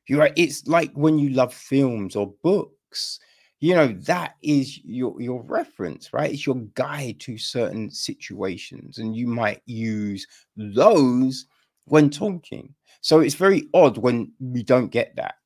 you're 0.06 0.20
right. 0.20 0.32
It's 0.36 0.66
like 0.66 0.92
when 0.92 1.18
you 1.18 1.30
love 1.30 1.52
films 1.52 2.16
or 2.16 2.34
books, 2.42 3.18
you 3.60 3.74
know, 3.74 3.88
that 3.88 4.36
is 4.42 4.78
your 4.84 5.20
your 5.20 5.42
reference, 5.42 6.12
right? 6.12 6.32
It's 6.32 6.46
your 6.46 6.56
guide 6.74 7.18
to 7.20 7.38
certain 7.38 7.90
situations, 7.90 8.98
and 8.98 9.16
you 9.16 9.26
might 9.26 9.62
use 9.66 10.26
those 10.56 11.46
when 11.86 12.10
talking. 12.10 12.74
So 13.00 13.20
it's 13.20 13.34
very 13.34 13.68
odd 13.74 13.98
when 13.98 14.32
we 14.38 14.62
don't 14.62 14.88
get 14.88 15.16
that, 15.16 15.36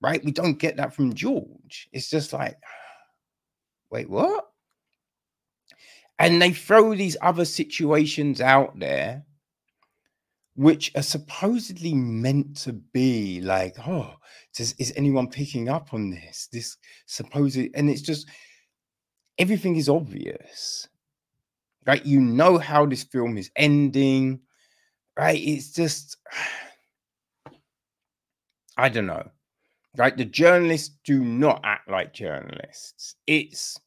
right? 0.00 0.24
We 0.24 0.32
don't 0.32 0.58
get 0.58 0.76
that 0.76 0.94
from 0.94 1.14
George. 1.14 1.88
It's 1.92 2.10
just 2.10 2.32
like, 2.32 2.56
wait, 3.90 4.08
what? 4.08 4.44
And 6.18 6.42
they 6.42 6.52
throw 6.52 6.94
these 6.94 7.16
other 7.22 7.44
situations 7.44 8.40
out 8.40 8.78
there 8.78 9.24
which 10.58 10.90
are 10.96 11.02
supposedly 11.02 11.94
meant 11.94 12.56
to 12.56 12.72
be 12.72 13.40
like, 13.42 13.76
oh, 13.86 14.12
does, 14.56 14.72
is 14.80 14.92
anyone 14.96 15.28
picking 15.28 15.68
up 15.68 15.94
on 15.94 16.10
this? 16.10 16.48
This 16.52 16.76
supposed, 17.06 17.56
and 17.56 17.88
it's 17.88 18.02
just 18.02 18.28
everything 19.38 19.76
is 19.76 19.88
obvious, 19.88 20.88
right? 21.86 22.04
You 22.04 22.20
know 22.20 22.58
how 22.58 22.86
this 22.86 23.04
film 23.04 23.38
is 23.38 23.52
ending, 23.54 24.40
right? 25.18 25.40
It's 25.40 25.72
just, 25.72 26.16
I 28.76 28.88
don't 28.88 29.06
know, 29.06 29.28
right? 29.96 30.16
The 30.16 30.24
journalists 30.24 30.96
do 31.04 31.24
not 31.24 31.60
act 31.64 31.90
like 31.90 32.14
journalists. 32.14 33.16
It's, 33.26 33.78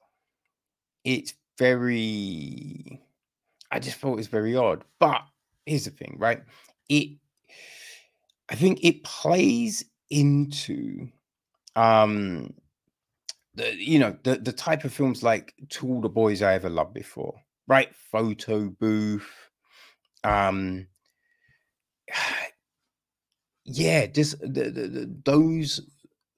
it's 1.06 1.34
very, 1.58 3.02
I 3.72 3.80
just 3.80 3.98
thought 3.98 4.14
it 4.14 4.18
was 4.18 4.28
very 4.28 4.56
odd, 4.56 4.84
but 5.00 5.22
here's 5.66 5.86
the 5.86 5.92
thing, 5.92 6.18
right? 6.20 6.44
It, 6.90 7.18
I 8.50 8.56
think 8.56 8.84
it 8.84 9.04
plays 9.04 9.86
into, 10.10 11.08
um, 11.78 12.54
the 13.56 13.76
you 13.76 14.00
know 14.00 14.16
the 14.24 14.38
the 14.38 14.54
type 14.54 14.86
of 14.86 14.94
films 14.94 15.24
like 15.24 15.54
To 15.70 15.88
All 15.88 16.02
the 16.02 16.10
Boys 16.10 16.42
I 16.42 16.54
Ever 16.54 16.70
Loved 16.70 16.94
Before, 16.94 17.36
right? 17.68 17.94
Photo 18.12 18.70
Booth, 18.70 19.30
um, 20.24 20.88
yeah, 23.66 24.06
just 24.08 24.40
the, 24.42 24.70
the, 24.70 24.88
the, 24.88 25.16
those 25.26 25.82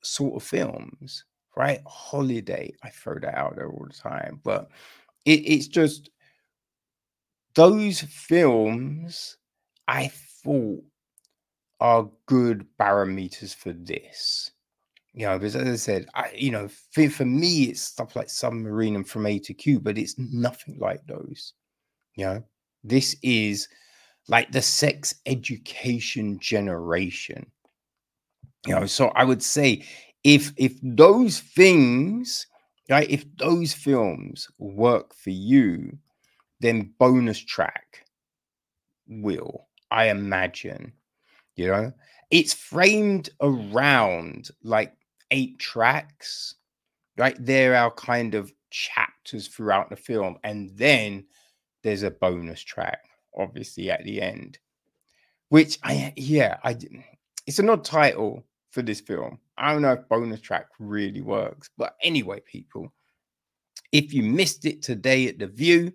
sort 0.03 0.35
of 0.35 0.43
films, 0.43 1.25
right? 1.55 1.81
Holiday, 1.87 2.73
I 2.83 2.89
throw 2.89 3.19
that 3.19 3.37
out 3.37 3.55
there 3.55 3.69
all 3.69 3.87
the 3.87 3.93
time, 3.97 4.41
but 4.43 4.69
it, 5.25 5.41
it's 5.41 5.67
just 5.67 6.09
those 7.55 8.01
films 8.01 9.37
I 9.87 10.11
thought 10.43 10.83
are 11.79 12.09
good 12.27 12.65
barometers 12.77 13.53
for 13.53 13.73
this. 13.73 14.51
You 15.13 15.27
know, 15.27 15.37
because 15.37 15.55
as 15.55 15.67
I 15.67 15.75
said, 15.75 16.07
I 16.15 16.31
you 16.35 16.49
know, 16.49 16.67
for, 16.91 17.07
for 17.09 17.25
me, 17.25 17.65
it's 17.65 17.81
stuff 17.81 18.15
like 18.15 18.29
submarine 18.29 18.95
and 18.95 19.07
from 19.07 19.27
A 19.27 19.37
to 19.39 19.53
Q, 19.53 19.79
but 19.79 19.97
it's 19.97 20.17
nothing 20.17 20.77
like 20.79 21.05
those. 21.05 21.53
You 22.15 22.25
know, 22.25 22.43
this 22.83 23.15
is 23.21 23.67
like 24.27 24.51
the 24.51 24.61
sex 24.61 25.15
education 25.25 26.39
generation. 26.39 27.45
You 28.65 28.75
know, 28.75 28.85
so 28.85 29.09
I 29.09 29.23
would 29.23 29.43
say 29.43 29.83
if 30.23 30.53
if 30.57 30.73
those 30.81 31.39
things, 31.39 32.47
right, 32.89 33.09
if 33.09 33.25
those 33.37 33.73
films 33.73 34.47
work 34.57 35.13
for 35.13 35.31
you, 35.31 35.97
then 36.61 36.93
bonus 36.97 37.39
track 37.39 38.05
will, 39.07 39.67
I 39.91 40.09
imagine. 40.09 40.93
You 41.55 41.67
know, 41.67 41.93
it's 42.31 42.53
framed 42.53 43.29
around 43.41 44.49
like 44.63 44.93
eight 45.31 45.59
tracks, 45.59 46.55
right? 47.17 47.35
They're 47.37 47.75
our 47.75 47.91
kind 47.91 48.33
of 48.33 48.51
chapters 48.71 49.47
throughout 49.47 49.89
the 49.89 49.95
film, 49.95 50.37
and 50.43 50.71
then 50.75 51.25
there's 51.83 52.03
a 52.03 52.11
bonus 52.11 52.61
track, 52.61 53.01
obviously 53.37 53.89
at 53.91 54.03
the 54.03 54.21
end, 54.21 54.59
which 55.49 55.79
I 55.83 56.13
yeah 56.15 56.57
I 56.63 56.77
it's 57.45 57.59
an 57.59 57.69
odd 57.69 57.83
title 57.83 58.43
for 58.71 58.81
this 58.81 59.01
film. 59.01 59.39
I 59.57 59.73
don't 59.73 59.83
know 59.83 59.93
if 59.93 60.09
bonus 60.09 60.41
track 60.41 60.67
really 60.79 61.21
works, 61.21 61.69
but 61.77 61.95
anyway, 62.01 62.41
people, 62.45 62.91
if 63.91 64.13
you 64.13 64.23
missed 64.23 64.65
it 64.65 64.81
today 64.81 65.27
at 65.27 65.37
the 65.37 65.47
Vue, 65.47 65.91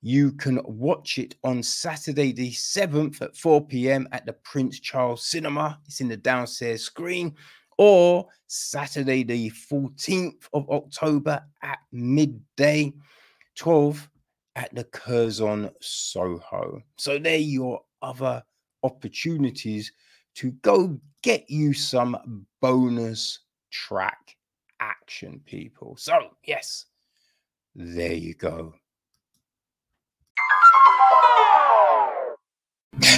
you 0.00 0.32
can 0.32 0.60
watch 0.64 1.18
it 1.18 1.34
on 1.42 1.62
Saturday, 1.62 2.30
the 2.32 2.52
7th 2.52 3.22
at 3.22 3.36
4 3.36 3.66
p.m. 3.66 4.06
at 4.12 4.26
the 4.26 4.34
Prince 4.34 4.78
Charles 4.78 5.24
Cinema. 5.24 5.80
It's 5.86 6.00
in 6.00 6.08
the 6.08 6.16
downstairs 6.16 6.82
screen. 6.82 7.34
Or 7.78 8.26
Saturday, 8.46 9.24
the 9.24 9.50
14th 9.50 10.46
of 10.52 10.68
October 10.68 11.42
at 11.62 11.78
midday, 11.90 12.92
12 13.56 14.08
at 14.56 14.74
the 14.74 14.84
Curzon 14.84 15.70
Soho. 15.80 16.82
So, 16.96 17.18
there 17.18 17.34
are 17.34 17.38
your 17.38 17.82
other 18.02 18.42
opportunities 18.82 19.92
to 20.36 20.52
go 20.62 20.98
get 21.22 21.48
you 21.48 21.72
some 21.72 22.46
bonus 22.60 23.40
track 23.70 24.36
action, 24.80 25.40
people. 25.46 25.96
So, 25.96 26.30
yes, 26.44 26.86
there 27.74 28.14
you 28.14 28.34
go. 28.34 28.74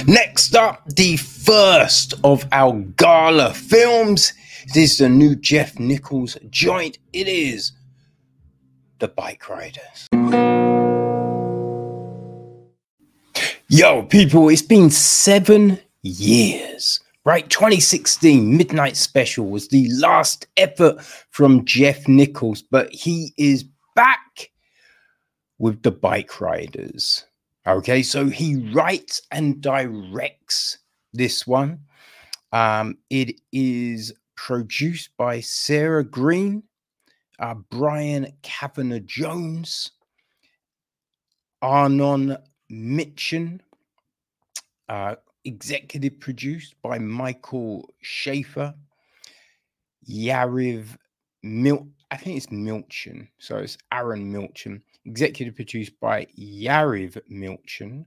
Next 0.07 0.55
up, 0.55 0.83
the 0.95 1.17
first 1.17 2.13
of 2.23 2.45
our 2.51 2.79
gala 2.97 3.53
films. 3.53 4.33
This 4.73 4.93
is 4.93 4.97
the 4.99 5.09
new 5.09 5.35
Jeff 5.35 5.77
Nichols 5.79 6.37
joint. 6.49 6.97
It 7.13 7.27
is 7.27 7.73
The 8.99 9.07
Bike 9.07 9.47
Riders. 9.49 10.86
Yo, 13.69 14.03
people, 14.03 14.47
it's 14.47 14.61
been 14.61 14.89
seven 14.89 15.77
years, 16.01 17.01
right? 17.25 17.49
2016 17.49 18.55
Midnight 18.55 18.95
Special 18.95 19.49
was 19.49 19.67
the 19.67 19.91
last 19.91 20.47
effort 20.55 21.01
from 21.31 21.65
Jeff 21.65 22.07
Nichols, 22.07 22.61
but 22.61 22.89
he 22.93 23.33
is 23.37 23.65
back 23.93 24.51
with 25.57 25.83
The 25.83 25.91
Bike 25.91 26.39
Riders. 26.39 27.25
Okay, 27.67 28.03
so 28.03 28.27
he 28.27 28.71
writes 28.71 29.21
and 29.31 29.59
directs 29.59 30.77
this 31.11 31.45
one. 31.45 31.81
Um, 32.53 32.97
it 33.09 33.35
is 33.51 34.13
produced 34.37 35.09
by 35.17 35.41
Sarah 35.41 36.05
Green, 36.05 36.63
uh, 37.37 37.55
Brian 37.69 38.31
Kavanaugh 38.43 38.99
Jones, 38.99 39.91
Arnon 41.61 42.37
Mitchin, 42.69 43.61
uh, 44.89 45.15
executive 45.45 46.19
produced 46.19 46.75
by 46.81 46.99
Michael 46.99 47.89
Schaefer, 48.01 48.73
Yariv 50.09 50.97
Mil. 51.43 51.87
I 52.11 52.17
think 52.17 52.37
it's 52.37 52.47
Milchin, 52.47 53.27
so 53.37 53.57
it's 53.57 53.77
Aaron 53.91 54.31
Milchin, 54.31 54.81
executive 55.05 55.55
produced 55.55 55.99
by 55.99 56.27
Yariv 56.39 57.19
Milchin, 57.29 58.05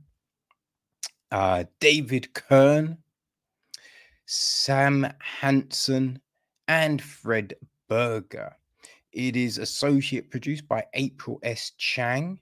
uh, 1.31 1.65
David 1.81 2.33
Kern, 2.33 2.99
Sam 4.27 5.13
Hansen, 5.19 6.21
and 6.69 7.03
Fred 7.03 7.55
Berger. 7.89 8.55
It 9.13 9.37
is 9.37 9.59
associate 9.59 10.31
produced 10.31 10.69
by 10.69 10.85
April 10.95 11.41
S. 11.43 11.73
Chang, 11.77 12.41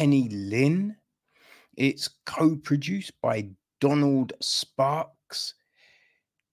Penny 0.00 0.30
Lynn. 0.30 0.96
It's 1.76 2.08
co 2.24 2.56
produced 2.56 3.12
by 3.20 3.50
Donald 3.82 4.32
Sparks, 4.40 5.52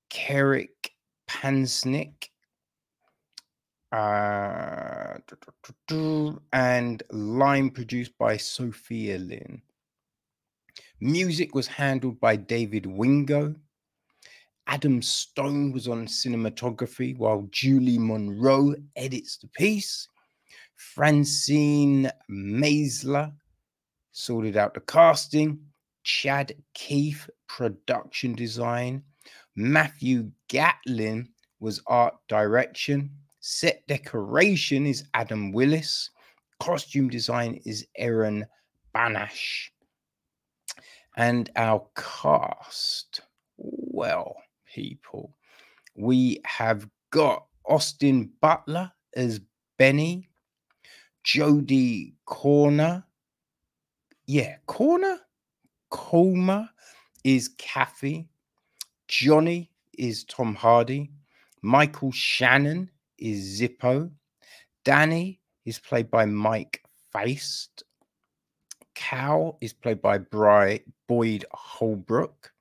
Kerrick 0.09 0.91
Pansnick, 1.29 2.27
uh, 3.93 5.19
and 6.51 7.03
line 7.09 7.69
produced 7.69 8.17
by 8.17 8.35
Sophia 8.35 9.17
Lynn. 9.17 9.61
Music 10.99 11.55
was 11.55 11.67
handled 11.67 12.19
by 12.19 12.35
David 12.35 12.85
Wingo. 12.85 13.55
Adam 14.67 15.01
Stone 15.01 15.71
was 15.71 15.87
on 15.87 16.05
cinematography, 16.05 17.17
while 17.17 17.47
Julie 17.51 17.97
Monroe 17.97 18.75
edits 18.97 19.37
the 19.37 19.47
piece. 19.47 20.09
Francine 20.77 22.09
Maisler 22.29 23.33
sorted 24.11 24.55
out 24.55 24.73
the 24.73 24.79
casting. 24.79 25.59
Chad 26.03 26.53
Keith, 26.73 27.29
production 27.47 28.33
design. 28.33 29.03
Matthew 29.55 30.31
Gatlin 30.47 31.27
was 31.59 31.81
art 31.87 32.13
direction. 32.29 33.09
Set 33.39 33.85
decoration 33.87 34.85
is 34.85 35.03
Adam 35.13 35.51
Willis. 35.51 36.11
Costume 36.59 37.09
design 37.09 37.59
is 37.65 37.85
Aaron 37.97 38.45
Banash. 38.95 39.69
And 41.17 41.49
our 41.55 41.85
cast, 41.95 43.21
well, 43.57 44.35
people, 44.73 45.35
we 45.95 46.39
have 46.45 46.87
got 47.09 47.47
Austin 47.65 48.31
Butler 48.39 48.91
as 49.15 49.41
Benny, 49.77 50.26
Jodie 51.27 52.13
Comer. 52.25 53.03
Yeah, 54.27 54.55
Corner? 54.65 55.17
Coma 55.89 56.71
is 57.25 57.49
Kathy. 57.57 58.29
Johnny 59.09 59.69
is 59.97 60.23
Tom 60.23 60.55
Hardy. 60.55 61.11
Michael 61.61 62.13
Shannon 62.13 62.89
is 63.17 63.59
Zippo. 63.59 64.09
Danny 64.85 65.41
is 65.65 65.79
played 65.79 66.09
by 66.09 66.23
Mike 66.23 66.81
Faist. 67.11 67.83
Cal 68.95 69.57
is 69.59 69.73
played 69.73 70.01
by 70.01 70.19
Bry, 70.19 70.79
Boyd 71.07 71.43
Holbrook. 71.51 72.53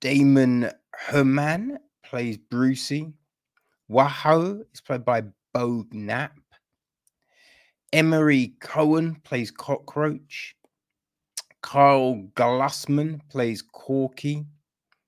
Damon 0.00 0.70
Herriman 1.00 1.78
plays 2.02 2.36
Brucey. 2.36 3.12
Waho 3.88 4.64
is 4.74 4.80
played 4.80 5.04
by 5.04 5.22
Beau 5.54 5.86
Knapp. 5.92 6.32
Emery 7.92 8.54
Cohen 8.60 9.16
plays 9.24 9.50
Cockroach. 9.50 10.54
Karl 11.62 12.28
Glusman 12.34 13.20
plays 13.30 13.62
Corky. 13.62 14.44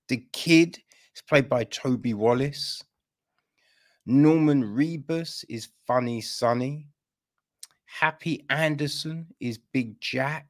The 0.09 0.25
Kid 0.33 0.79
is 1.15 1.23
played 1.23 1.49
by 1.49 1.65
Toby 1.65 2.15
Wallace. 2.15 2.83
Norman 4.07 4.65
Reedus 4.65 5.45
is 5.49 5.69
Funny 5.87 6.21
Sonny. 6.21 6.89
Happy 7.85 8.45
Anderson 8.49 9.27
is 9.41 9.59
Big 9.59 10.01
Jack. 10.01 10.49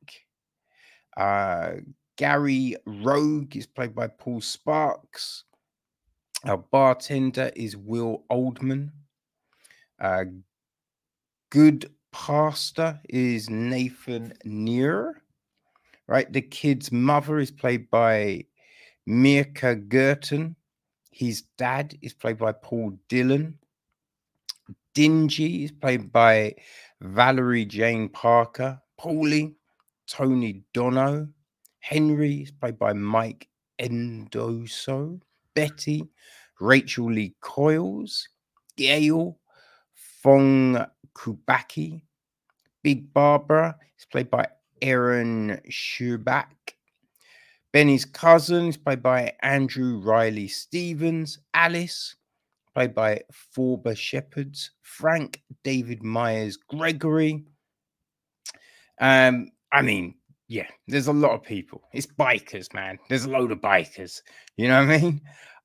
Uh, 1.16 1.72
Gary 2.16 2.76
Rogue 2.86 3.56
is 3.56 3.66
played 3.66 3.94
by 3.94 4.06
Paul 4.06 4.40
Sparks. 4.40 5.44
Our 6.44 6.58
bartender 6.58 7.50
is 7.56 7.76
Will 7.76 8.24
Oldham. 8.30 8.92
Uh, 10.00 10.24
good 11.50 11.90
pastor 12.12 13.00
is 13.08 13.50
Nathan 13.50 14.32
Neer. 14.44 15.22
Right, 16.06 16.32
the 16.32 16.42
kid's 16.42 16.90
mother 16.90 17.38
is 17.38 17.50
played 17.50 17.88
by 17.90 18.44
Mirka 19.08 19.88
Gurton. 19.88 20.56
His 21.10 21.42
dad 21.56 21.96
is 22.02 22.12
played 22.12 22.38
by 22.38 22.52
Paul 22.52 22.98
Dillon. 23.08 23.58
Dingy 24.94 25.64
is 25.64 25.72
played 25.72 26.10
by 26.10 26.54
Valerie 27.00 27.64
Jane 27.64 28.08
Parker. 28.08 28.80
Paulie, 29.00 29.54
Tony 30.08 30.64
Dono. 30.74 31.28
Henry 31.78 32.42
is 32.42 32.50
played 32.50 32.78
by 32.78 32.92
Mike 32.92 33.48
Endoso. 33.78 35.20
Betty, 35.54 36.08
Rachel 36.60 37.12
Lee 37.12 37.34
Coyles. 37.40 38.28
Gail, 38.76 39.38
Fong 40.22 40.84
Kubaki. 41.20 42.00
Big 42.82 43.12
Barbara 43.12 43.76
is 43.98 44.06
played 44.06 44.30
by 44.30 44.46
Aaron 44.80 45.60
Schubach. 45.68 46.74
Benny's 47.72 48.04
cousin 48.04 48.68
is 48.68 48.76
played 48.76 49.02
by 49.02 49.32
Andrew 49.42 50.00
Riley 50.00 50.48
Stevens. 50.48 51.38
Alice, 51.52 52.16
played 52.74 52.94
by 52.94 53.20
Phoebe 53.30 53.94
Shepherds. 53.94 54.70
Frank 54.80 55.42
David 55.62 56.02
Myers 56.02 56.56
Gregory. 56.56 57.44
Um, 59.00 59.50
I 59.72 59.82
mean, 59.82 60.14
yeah, 60.48 60.66
there's 60.88 61.06
a 61.06 61.12
lot 61.12 61.32
of 61.32 61.42
people. 61.42 61.82
It's 61.92 62.06
bikers, 62.06 62.72
man. 62.74 62.98
There's 63.08 63.24
a 63.24 63.30
load 63.30 63.52
of 63.52 63.60
bikers. 63.60 64.20
You 64.56 64.68
know 64.68 64.84
what 64.84 64.94
I 64.94 64.98
mean? 64.98 65.20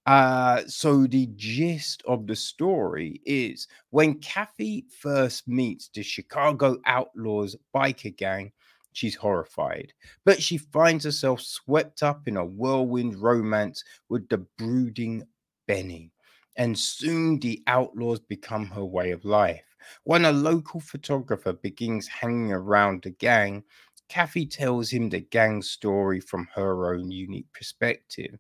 Uh, 0.06 0.64
so 0.68 1.08
the 1.08 1.28
gist 1.36 2.04
of 2.08 2.28
the 2.28 2.36
story 2.36 3.22
is 3.26 3.68
when 3.90 4.20
Kathy 4.20 4.86
first 5.02 5.48
meets 5.48 5.90
the 5.90 6.04
Chicago 6.04 6.78
Outlaws 6.86 7.56
biker 7.74 8.16
gang, 8.16 8.52
she's 8.94 9.16
horrified, 9.16 9.94
but 10.24 10.42
she 10.42 10.58
finds 10.58 11.06
herself 11.06 11.42
swept 11.42 12.04
up 12.04 12.28
in 12.28 12.38
a 12.38 12.46
whirlwind 12.46 13.16
romance 13.22 13.84
with 14.08 14.30
the 14.30 14.38
brooding 14.58 15.24
Benny. 15.68 16.12
And 16.56 16.78
soon 16.78 17.40
the 17.40 17.64
outlaws 17.68 18.20
become 18.20 18.68
her 18.68 18.86
way 18.86 19.12
of 19.12 19.26
life. 19.26 19.76
When 20.04 20.24
a 20.26 20.32
local 20.32 20.80
photographer 20.80 21.52
begins 21.54 22.08
hanging 22.08 22.52
around 22.52 23.02
the 23.04 23.10
gang, 23.12 23.64
Kathy 24.08 24.46
tells 24.46 24.92
him 24.92 25.10
the 25.10 25.20
gang 25.20 25.62
story 25.64 26.20
from 26.20 26.48
her 26.54 26.94
own 26.94 27.12
unique 27.12 27.52
perspective. 27.54 28.40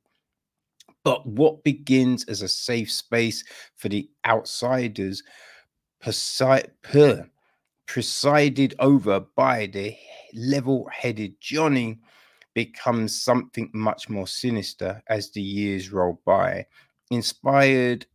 But 1.05 1.25
what 1.27 1.63
begins 1.63 2.25
as 2.25 2.41
a 2.41 2.47
safe 2.47 2.91
space 2.91 3.43
for 3.75 3.89
the 3.89 4.09
outsiders, 4.25 5.21
presided 7.85 8.75
over 8.79 9.19
by 9.35 9.67
the 9.67 9.95
level 10.33 10.89
headed 10.91 11.39
Johnny, 11.39 11.99
becomes 12.55 13.21
something 13.21 13.69
much 13.71 14.09
more 14.09 14.25
sinister 14.25 15.03
as 15.07 15.29
the 15.29 15.41
years 15.41 15.91
roll 15.91 16.19
by. 16.25 16.65
Inspired 17.11 18.07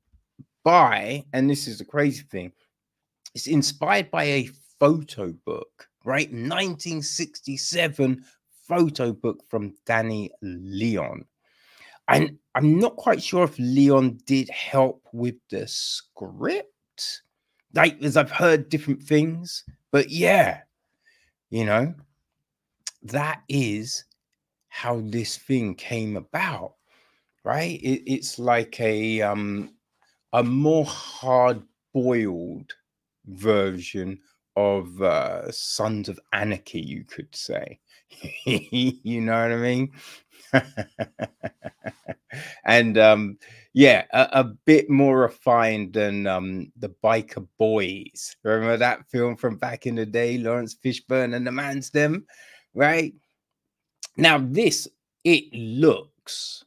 by, 0.64 1.24
and 1.32 1.48
this 1.48 1.68
is 1.68 1.78
the 1.78 1.84
crazy 1.84 2.24
thing, 2.24 2.50
it's 3.36 3.46
inspired 3.46 4.10
by 4.10 4.24
a 4.24 4.50
photo 4.80 5.32
book, 5.44 5.88
right? 6.04 6.28
1967 6.32 8.24
photo 8.66 9.12
book 9.12 9.44
from 9.48 9.76
Danny 9.86 10.32
Lyon. 10.42 11.24
And 12.10 12.38
I'm 12.54 12.78
not 12.78 12.96
quite 12.96 13.22
sure 13.22 13.44
if 13.44 13.56
Lyon 13.58 14.18
did 14.26 14.48
help 14.50 15.06
with 15.12 15.36
the 15.50 15.66
script. 15.66 17.22
Like, 17.74 18.02
as 18.02 18.16
I've 18.16 18.30
heard 18.30 18.68
different 18.68 19.02
things, 19.02 19.64
but 19.92 20.10
yeah, 20.10 20.60
you 21.50 21.64
know, 21.64 21.94
that 23.02 23.42
is 23.48 24.04
how 24.68 25.00
this 25.04 25.36
thing 25.36 25.74
came 25.74 26.16
about, 26.16 26.74
right? 27.44 27.80
It, 27.80 28.02
it's 28.06 28.38
like 28.38 28.80
a 28.80 29.22
um 29.22 29.74
a 30.32 30.42
more 30.42 30.84
hard 30.84 31.62
boiled 31.92 32.72
version 33.26 34.18
of 34.56 35.00
uh, 35.02 35.50
Sons 35.50 36.08
of 36.08 36.20
Anarchy, 36.32 36.80
you 36.80 37.04
could 37.04 37.34
say. 37.34 37.80
you 38.44 39.20
know 39.20 39.32
what 39.32 39.52
I 39.52 39.56
mean? 39.56 39.92
and 42.64 42.98
um, 42.98 43.38
yeah, 43.72 44.04
a, 44.12 44.28
a, 44.32 44.44
bit 44.44 44.90
more 44.90 45.20
refined 45.20 45.92
than 45.92 46.26
um, 46.26 46.72
the 46.76 46.94
Biker 47.02 47.46
Boyz. 47.60 48.34
Remember 48.42 48.76
that 48.76 49.08
film 49.10 49.36
from 49.36 49.56
back 49.56 49.86
in 49.86 49.94
the 49.94 50.06
day, 50.06 50.38
Laurence 50.38 50.74
Fishburne 50.74 51.34
and 51.34 51.46
the 51.46 51.52
Man's 51.52 51.90
Them, 51.90 52.26
right? 52.74 53.14
Now 54.16 54.38
this 54.38 54.88
it 55.24 55.52
looks 55.52 56.64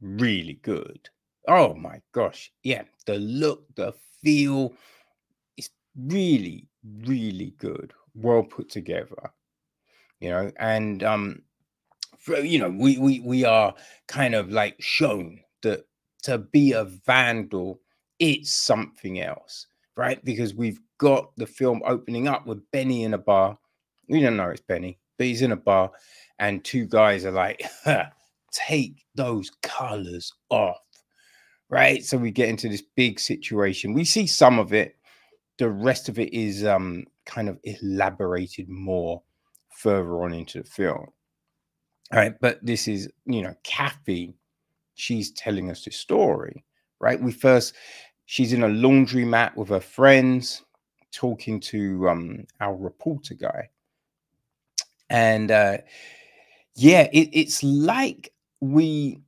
really 0.00 0.58
good. 0.62 1.08
Oh 1.48 1.74
my 1.74 2.00
gosh, 2.12 2.52
yeah, 2.62 2.82
the 3.06 3.16
look, 3.16 3.64
the 3.74 3.92
feel, 4.22 4.72
is 5.56 5.70
really, 5.96 6.68
really 6.84 7.54
good, 7.58 7.92
well 8.14 8.42
put 8.42 8.70
together. 8.70 9.32
You 10.20 10.30
know, 10.30 10.52
and 10.58 11.02
um, 11.02 11.42
you 12.28 12.58
know, 12.58 12.70
we 12.70 12.98
we 12.98 13.20
we 13.20 13.44
are 13.44 13.74
kind 14.06 14.34
of 14.34 14.50
like 14.50 14.76
shown 14.80 15.40
that 15.62 15.86
to 16.22 16.38
be 16.38 16.72
a 16.72 16.84
vandal, 16.84 17.80
it's 18.18 18.52
something 18.52 19.20
else, 19.20 19.66
right? 19.96 20.22
Because 20.24 20.54
we've 20.54 20.80
got 20.98 21.34
the 21.36 21.46
film 21.46 21.82
opening 21.86 22.28
up 22.28 22.46
with 22.46 22.70
Benny 22.70 23.04
in 23.04 23.14
a 23.14 23.18
bar. 23.18 23.58
We 24.08 24.20
don't 24.20 24.36
know 24.36 24.50
it's 24.50 24.60
Benny, 24.60 24.98
but 25.16 25.26
he's 25.26 25.42
in 25.42 25.52
a 25.52 25.56
bar, 25.56 25.90
and 26.38 26.62
two 26.64 26.86
guys 26.86 27.24
are 27.24 27.30
like, 27.30 27.62
take 28.52 29.04
those 29.14 29.50
colors 29.62 30.32
off. 30.50 30.78
Right. 31.70 32.04
So 32.04 32.18
we 32.18 32.32
get 32.32 32.48
into 32.48 32.68
this 32.68 32.82
big 32.96 33.20
situation. 33.20 33.94
We 33.94 34.04
see 34.04 34.26
some 34.26 34.58
of 34.58 34.72
it. 34.72 34.96
The 35.58 35.70
rest 35.70 36.08
of 36.08 36.18
it 36.18 36.34
is 36.34 36.64
um 36.64 37.04
kind 37.26 37.48
of 37.48 37.58
elaborated 37.62 38.68
more 38.68 39.22
further 39.70 40.22
on 40.22 40.32
into 40.32 40.62
the 40.62 40.68
film. 40.68 41.06
All 42.12 42.18
right, 42.18 42.34
but 42.40 42.58
this 42.64 42.88
is, 42.88 43.08
you 43.26 43.42
know, 43.42 43.54
Kathy, 43.62 44.34
she's 44.94 45.30
telling 45.32 45.70
us 45.70 45.84
this 45.84 45.96
story, 45.96 46.64
right? 46.98 47.20
We 47.20 47.32
first, 47.32 47.74
she's 48.26 48.52
in 48.52 48.64
a 48.64 48.68
laundromat 48.68 49.56
with 49.56 49.68
her 49.68 49.80
friends, 49.80 50.62
talking 51.12 51.58
to 51.58 52.08
um 52.08 52.46
our 52.60 52.76
reporter 52.76 53.34
guy. 53.34 53.68
And 55.08 55.50
uh 55.50 55.78
yeah, 56.76 57.08
it, 57.12 57.28
it's 57.32 57.62
like 57.62 58.32
we 58.60 59.20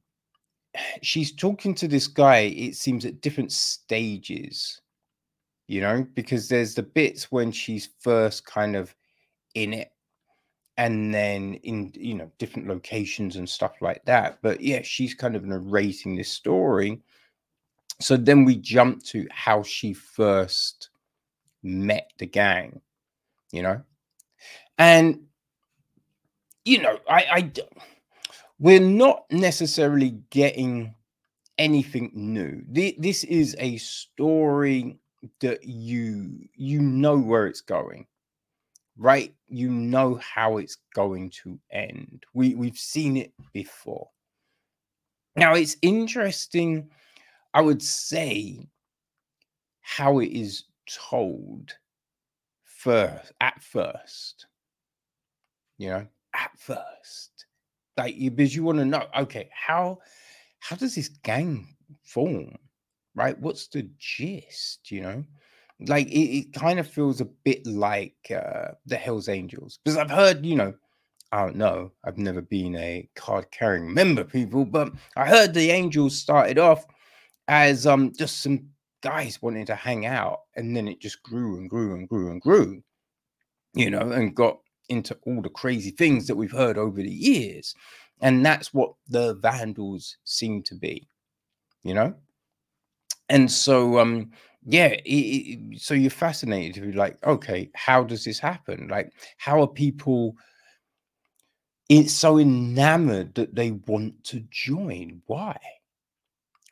she's 1.02 1.35
talking 1.35 1.74
to 1.74 1.88
this 1.88 2.07
guy, 2.07 2.38
it 2.38 2.76
seems 2.76 3.05
at 3.05 3.20
different 3.20 3.52
stages, 3.52 4.81
you 5.68 5.81
know, 5.81 6.07
because 6.14 6.48
there's 6.48 6.74
the 6.74 6.83
bits 6.83 7.31
when 7.31 7.52
she's 7.52 7.90
first 8.00 8.46
kind 8.46 8.76
of 8.76 8.94
in 9.55 9.72
it 9.72 9.91
and 10.76 11.14
then 11.14 11.54
in 11.62 11.92
you 11.94 12.14
know 12.14 12.30
different 12.38 12.68
locations 12.68 13.37
and 13.37 13.48
stuff 13.48 13.72
like 13.80 14.04
that. 14.04 14.38
But 14.42 14.61
yeah 14.61 14.82
she's 14.82 15.14
kind 15.14 15.37
of 15.37 15.44
narrating 15.44 16.16
this 16.16 16.30
story. 16.30 17.00
So 18.00 18.16
then 18.16 18.44
we 18.44 18.56
jump 18.56 19.04
to 19.04 19.26
how 19.30 19.62
she 19.62 19.92
first 19.92 20.90
met 21.62 22.12
the 22.18 22.26
gang 22.26 22.80
you 23.52 23.62
know? 23.62 23.80
And 24.78 25.20
you 26.64 26.80
know 26.80 26.96
i 27.08 27.24
i 27.30 27.52
we're 28.58 28.80
not 28.80 29.24
necessarily 29.30 30.11
getting 30.30 30.94
anything 31.58 32.11
new. 32.14 32.62
This 32.68 33.24
is 33.24 33.56
a 33.58 33.76
story 33.78 34.98
that 35.40 35.64
you 35.64 36.48
you 36.54 36.80
know 36.80 37.18
where 37.18 37.46
it's 37.46 37.61
going 37.61 38.06
right? 38.96 39.35
You 39.48 39.70
know 39.70 40.16
how 40.16 40.59
it's 40.59 40.78
going 40.94 41.31
to 41.42 41.59
end. 41.70 42.24
We 42.35 42.55
we've 42.55 42.78
seen 42.78 43.16
it 43.16 43.33
before. 43.52 44.09
Now 45.37 45.55
it's 45.55 45.76
interesting, 45.83 46.90
I 47.55 47.62
would 47.62 47.83
say, 47.83 48.68
how 49.81 50.18
it 50.18 50.31
is 50.31 50.64
told 50.87 51.72
first 52.64 53.33
at 53.40 53.62
first. 53.62 54.46
You 55.78 55.88
know, 55.88 56.07
at 56.35 56.50
first. 56.59 57.46
Like 57.96 58.16
you 58.16 58.31
because 58.31 58.55
you 58.55 58.64
want 58.64 58.78
to 58.78 58.85
know, 58.85 59.07
okay, 59.18 59.48
how 59.52 59.98
how 60.61 60.76
does 60.76 60.94
this 60.94 61.09
gang 61.09 61.76
form? 62.02 62.57
Right? 63.14 63.38
What's 63.38 63.68
the 63.68 63.88
gist, 63.98 64.90
you 64.90 65.02
know? 65.02 65.24
Like 65.88 66.08
it, 66.08 66.38
it 66.38 66.52
kind 66.52 66.78
of 66.78 66.88
feels 66.88 67.20
a 67.20 67.26
bit 67.26 67.66
like 67.66 68.16
uh, 68.30 68.72
the 68.86 68.96
Hells 68.96 69.28
Angels 69.28 69.78
because 69.84 69.96
I've 69.96 70.10
heard, 70.10 70.44
you 70.44 70.56
know, 70.56 70.74
I 71.32 71.44
don't 71.44 71.56
know, 71.56 71.92
I've 72.04 72.18
never 72.18 72.42
been 72.42 72.76
a 72.76 73.08
card 73.16 73.50
carrying 73.50 73.92
member, 73.92 74.24
people, 74.24 74.64
but 74.64 74.92
I 75.16 75.26
heard 75.26 75.54
the 75.54 75.70
Angels 75.70 76.16
started 76.16 76.58
off 76.58 76.84
as 77.48 77.86
um 77.86 78.12
just 78.16 78.42
some 78.42 78.68
guys 79.02 79.40
wanting 79.42 79.66
to 79.66 79.74
hang 79.74 80.06
out, 80.06 80.40
and 80.56 80.76
then 80.76 80.88
it 80.88 81.00
just 81.00 81.22
grew 81.22 81.56
and 81.56 81.68
grew 81.68 81.94
and 81.94 82.08
grew 82.08 82.30
and 82.30 82.40
grew, 82.40 82.82
you 83.74 83.90
know, 83.90 84.12
and 84.12 84.36
got 84.36 84.58
into 84.88 85.16
all 85.26 85.40
the 85.40 85.48
crazy 85.48 85.90
things 85.90 86.26
that 86.26 86.36
we've 86.36 86.52
heard 86.52 86.76
over 86.76 87.02
the 87.02 87.10
years, 87.10 87.74
and 88.20 88.44
that's 88.44 88.74
what 88.74 88.92
the 89.08 89.34
Vandals 89.34 90.18
seem 90.24 90.62
to 90.64 90.74
be, 90.74 91.08
you 91.82 91.94
know, 91.94 92.14
and 93.28 93.50
so 93.50 93.98
um 93.98 94.30
yeah 94.64 94.87
it, 94.87 95.03
it, 95.05 95.81
so 95.81 95.94
you're 95.94 96.11
fascinated 96.11 96.75
to 96.75 96.81
be 96.81 96.92
like 96.92 97.25
okay 97.27 97.70
how 97.75 98.03
does 98.03 98.25
this 98.25 98.38
happen? 98.38 98.88
Like 98.88 99.12
how 99.38 99.61
are 99.61 99.68
people 99.68 100.37
it's 101.88 102.12
so 102.12 102.38
enamored 102.38 103.35
that 103.35 103.55
they 103.55 103.72
want 103.72 104.25
to 104.25 104.40
join? 104.51 105.20
Why? 105.27 105.59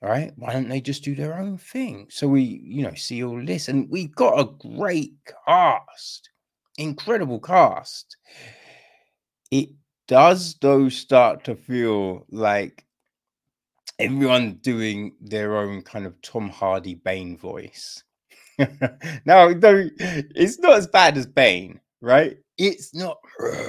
Right? 0.00 0.33
Why 0.37 0.55
don't 0.55 0.68
they 0.68 0.81
just 0.81 1.05
do 1.05 1.14
their 1.14 1.38
own 1.38 1.59
thing? 1.59 2.07
So 2.11 2.26
we 2.29 2.42
you 2.42 2.83
know 2.83 2.94
see 2.94 3.22
all 3.22 3.44
this 3.44 3.68
and 3.68 3.90
we've 3.90 4.14
got 4.14 4.38
a 4.38 4.68
great 4.76 5.14
cast 5.46 6.31
incredible 6.81 7.38
cast. 7.38 8.16
It 9.50 9.70
does 10.09 10.57
though 10.61 10.88
start 10.88 11.44
to 11.44 11.55
feel 11.55 12.26
like 12.31 12.85
everyone 14.00 14.54
doing 14.62 15.14
their 15.20 15.56
own 15.56 15.82
kind 15.82 16.06
of 16.06 16.20
Tom 16.22 16.48
Hardy 16.48 16.94
Bane 16.94 17.36
voice. 17.36 18.02
no, 18.58 18.68
no, 19.48 19.88
it's 19.98 20.58
not 20.58 20.74
as 20.74 20.86
bad 20.86 21.16
as 21.16 21.26
Bane, 21.26 21.80
right? 22.00 22.36
It's 22.58 22.94
not 22.94 23.18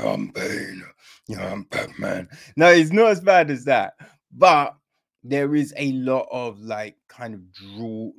I'm 0.03 0.27
Bane, 0.27 0.83
yeah, 1.27 1.51
I'm 1.51 1.63
Batman. 1.63 2.27
No, 2.57 2.67
it's 2.67 2.91
not 2.91 3.11
as 3.11 3.21
bad 3.21 3.49
as 3.49 3.63
that, 3.65 3.93
but 4.31 4.75
there 5.23 5.55
is 5.55 5.73
a 5.77 5.91
lot 5.93 6.27
of 6.31 6.59
like 6.59 6.97
kind 7.07 7.33
of 7.33 7.51
draw, 7.53 8.11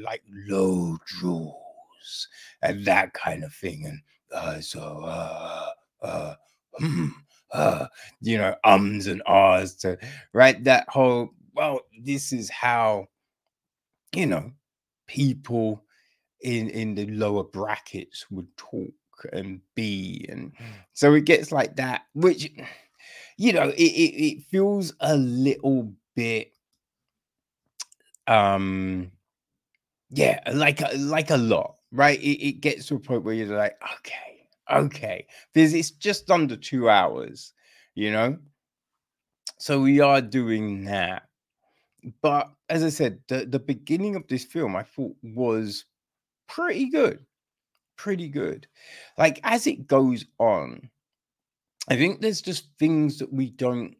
like 0.00 0.22
low 0.48 0.96
draws 1.06 2.28
and 2.62 2.84
that 2.84 3.12
kind 3.14 3.42
of 3.44 3.52
thing, 3.54 3.86
and 3.86 4.00
uh, 4.32 4.60
so 4.60 5.02
uh, 5.04 5.70
uh, 6.02 6.34
hmm, 6.78 7.08
uh, 7.52 7.86
you 8.20 8.38
know, 8.38 8.54
ums 8.64 9.06
and 9.06 9.22
ahs 9.26 9.74
to 9.76 9.98
right 10.32 10.62
that 10.64 10.88
whole. 10.88 11.30
Well, 11.54 11.80
this 12.02 12.32
is 12.32 12.50
how 12.50 13.08
you 14.14 14.26
know 14.26 14.52
people 15.06 15.84
in 16.40 16.68
in 16.70 16.94
the 16.94 17.06
lower 17.06 17.44
brackets 17.44 18.30
would 18.30 18.48
talk 18.56 18.92
and 19.32 19.60
be 19.74 20.26
and 20.28 20.52
mm. 20.54 20.64
so 20.92 21.14
it 21.14 21.24
gets 21.24 21.52
like 21.52 21.76
that 21.76 22.02
which 22.14 22.50
you 23.36 23.52
know 23.52 23.68
it, 23.68 23.74
it, 23.76 24.24
it 24.24 24.42
feels 24.44 24.92
a 25.00 25.16
little 25.16 25.92
bit 26.16 26.52
um 28.26 29.10
yeah 30.10 30.40
like 30.52 30.80
a, 30.80 30.96
like 30.96 31.30
a 31.30 31.36
lot 31.36 31.76
right? 31.94 32.20
It, 32.20 32.42
it 32.46 32.52
gets 32.60 32.86
to 32.86 32.96
a 32.96 32.98
point 32.98 33.22
where 33.22 33.34
you're 33.34 33.56
like 33.56 33.76
okay 33.98 34.46
okay 34.70 35.26
because 35.52 35.74
it's 35.74 35.90
just 35.90 36.30
under 36.30 36.56
two 36.56 36.88
hours 36.88 37.52
you 37.94 38.10
know? 38.10 38.38
So 39.58 39.80
we 39.82 40.00
are 40.00 40.20
doing 40.20 40.84
that 40.86 41.28
but 42.20 42.50
as 42.68 42.82
i 42.82 42.88
said 42.88 43.18
the, 43.28 43.44
the 43.46 43.58
beginning 43.58 44.16
of 44.16 44.26
this 44.28 44.44
film 44.44 44.74
i 44.74 44.82
thought 44.82 45.14
was 45.22 45.84
pretty 46.52 46.90
good. 46.90 47.24
Pretty 47.96 48.28
good. 48.28 48.66
Like 49.18 49.40
as 49.42 49.66
it 49.66 49.86
goes 49.86 50.24
on, 50.38 50.90
I 51.88 51.96
think 51.96 52.20
there's 52.20 52.42
just 52.42 52.68
things 52.78 53.18
that 53.18 53.32
we 53.32 53.50
don't 53.50 53.96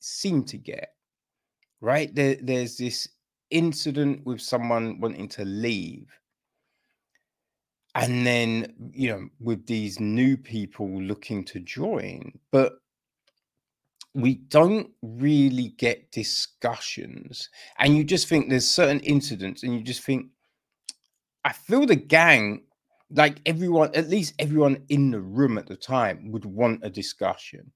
seem 0.00 0.44
to 0.44 0.58
get. 0.58 0.90
Right? 1.80 2.14
There, 2.14 2.36
there's 2.40 2.76
this 2.76 3.08
incident 3.50 4.24
with 4.24 4.40
someone 4.40 5.00
wanting 5.00 5.28
to 5.28 5.44
leave. 5.44 6.08
And 7.94 8.26
then, 8.26 8.72
you 8.94 9.10
know, 9.10 9.28
with 9.38 9.66
these 9.66 10.00
new 10.00 10.36
people 10.36 10.88
looking 11.02 11.44
to 11.44 11.60
join, 11.60 12.32
but 12.50 12.78
we 14.14 14.34
don't 14.34 14.90
really 15.02 15.68
get 15.78 16.10
discussions. 16.12 17.48
And 17.78 17.96
you 17.96 18.04
just 18.04 18.28
think 18.28 18.48
there's 18.48 18.68
certain 18.68 19.00
incidents, 19.00 19.62
and 19.62 19.74
you 19.74 19.80
just 19.82 20.02
think, 20.02 20.26
I 21.44 21.52
feel 21.52 21.86
the 21.86 21.96
gang, 21.96 22.62
like 23.10 23.40
everyone, 23.46 23.90
at 23.94 24.08
least 24.08 24.34
everyone 24.38 24.82
in 24.88 25.10
the 25.10 25.20
room 25.20 25.58
at 25.58 25.66
the 25.66 25.76
time, 25.76 26.30
would 26.30 26.44
want 26.44 26.84
a 26.84 26.90
discussion. 26.90 27.72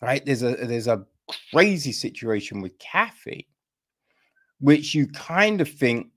Right? 0.00 0.24
There's 0.24 0.42
a 0.42 0.54
there's 0.54 0.86
a 0.86 1.04
crazy 1.52 1.92
situation 1.92 2.60
with 2.60 2.78
Kathy, 2.78 3.48
which 4.60 4.94
you 4.94 5.06
kind 5.08 5.60
of 5.60 5.68
think 5.68 6.08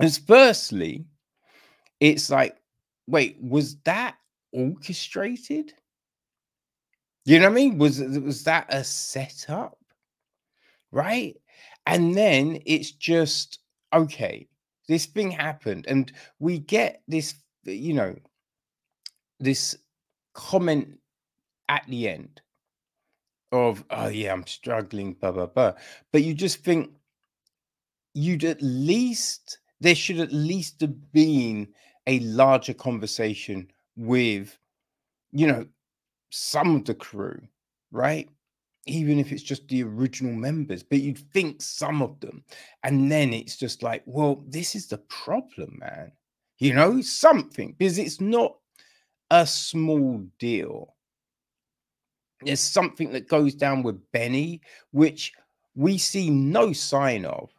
is 0.00 0.18
firstly, 0.18 1.04
it's 2.00 2.30
like, 2.30 2.56
wait, 3.06 3.36
was 3.40 3.76
that 3.84 4.16
orchestrated? 4.52 5.72
You 7.24 7.38
know 7.38 7.46
what 7.46 7.52
I 7.52 7.54
mean? 7.54 7.78
Was 7.78 8.00
was 8.00 8.44
that 8.44 8.66
a 8.72 8.84
setup? 8.84 9.78
Right? 10.90 11.36
And 11.86 12.16
then 12.16 12.60
it's 12.66 12.90
just 12.90 13.60
okay, 13.92 14.48
this 14.88 15.06
thing 15.06 15.30
happened 15.30 15.86
and 15.88 16.12
we 16.38 16.58
get 16.58 17.02
this 17.08 17.34
you 17.64 17.94
know 17.94 18.14
this 19.40 19.76
comment 20.34 20.98
at 21.68 21.84
the 21.88 22.08
end 22.08 22.40
of 23.52 23.84
oh 23.90 24.08
yeah 24.08 24.32
i'm 24.32 24.46
struggling 24.46 25.12
blah 25.14 25.30
blah 25.30 25.46
blah 25.46 25.72
but 26.10 26.22
you 26.22 26.34
just 26.34 26.64
think 26.64 26.90
you'd 28.14 28.44
at 28.44 28.60
least 28.60 29.58
there 29.80 29.94
should 29.94 30.20
at 30.20 30.32
least 30.32 30.80
have 30.80 31.12
been 31.12 31.68
a 32.06 32.18
larger 32.20 32.74
conversation 32.74 33.70
with 33.96 34.58
you 35.32 35.46
know 35.46 35.66
some 36.32 36.76
of 36.76 36.84
the 36.84 36.94
crew 36.94 37.40
right 37.90 38.28
even 38.86 39.18
if 39.18 39.30
it's 39.30 39.42
just 39.42 39.68
the 39.68 39.82
original 39.82 40.32
members, 40.32 40.82
but 40.82 41.00
you'd 41.00 41.18
think 41.18 41.62
some 41.62 42.02
of 42.02 42.18
them. 42.20 42.42
And 42.82 43.10
then 43.10 43.32
it's 43.32 43.56
just 43.56 43.82
like, 43.82 44.02
well, 44.06 44.42
this 44.48 44.74
is 44.74 44.88
the 44.88 44.98
problem, 44.98 45.78
man. 45.80 46.12
You 46.58 46.74
know, 46.74 47.00
something, 47.00 47.74
because 47.78 47.98
it's 47.98 48.20
not 48.20 48.56
a 49.30 49.46
small 49.46 50.24
deal. 50.38 50.94
There's 52.44 52.60
something 52.60 53.12
that 53.12 53.28
goes 53.28 53.54
down 53.54 53.82
with 53.82 54.10
Benny, 54.10 54.60
which 54.90 55.32
we 55.76 55.96
see 55.96 56.28
no 56.28 56.72
sign 56.72 57.24
of. 57.24 57.50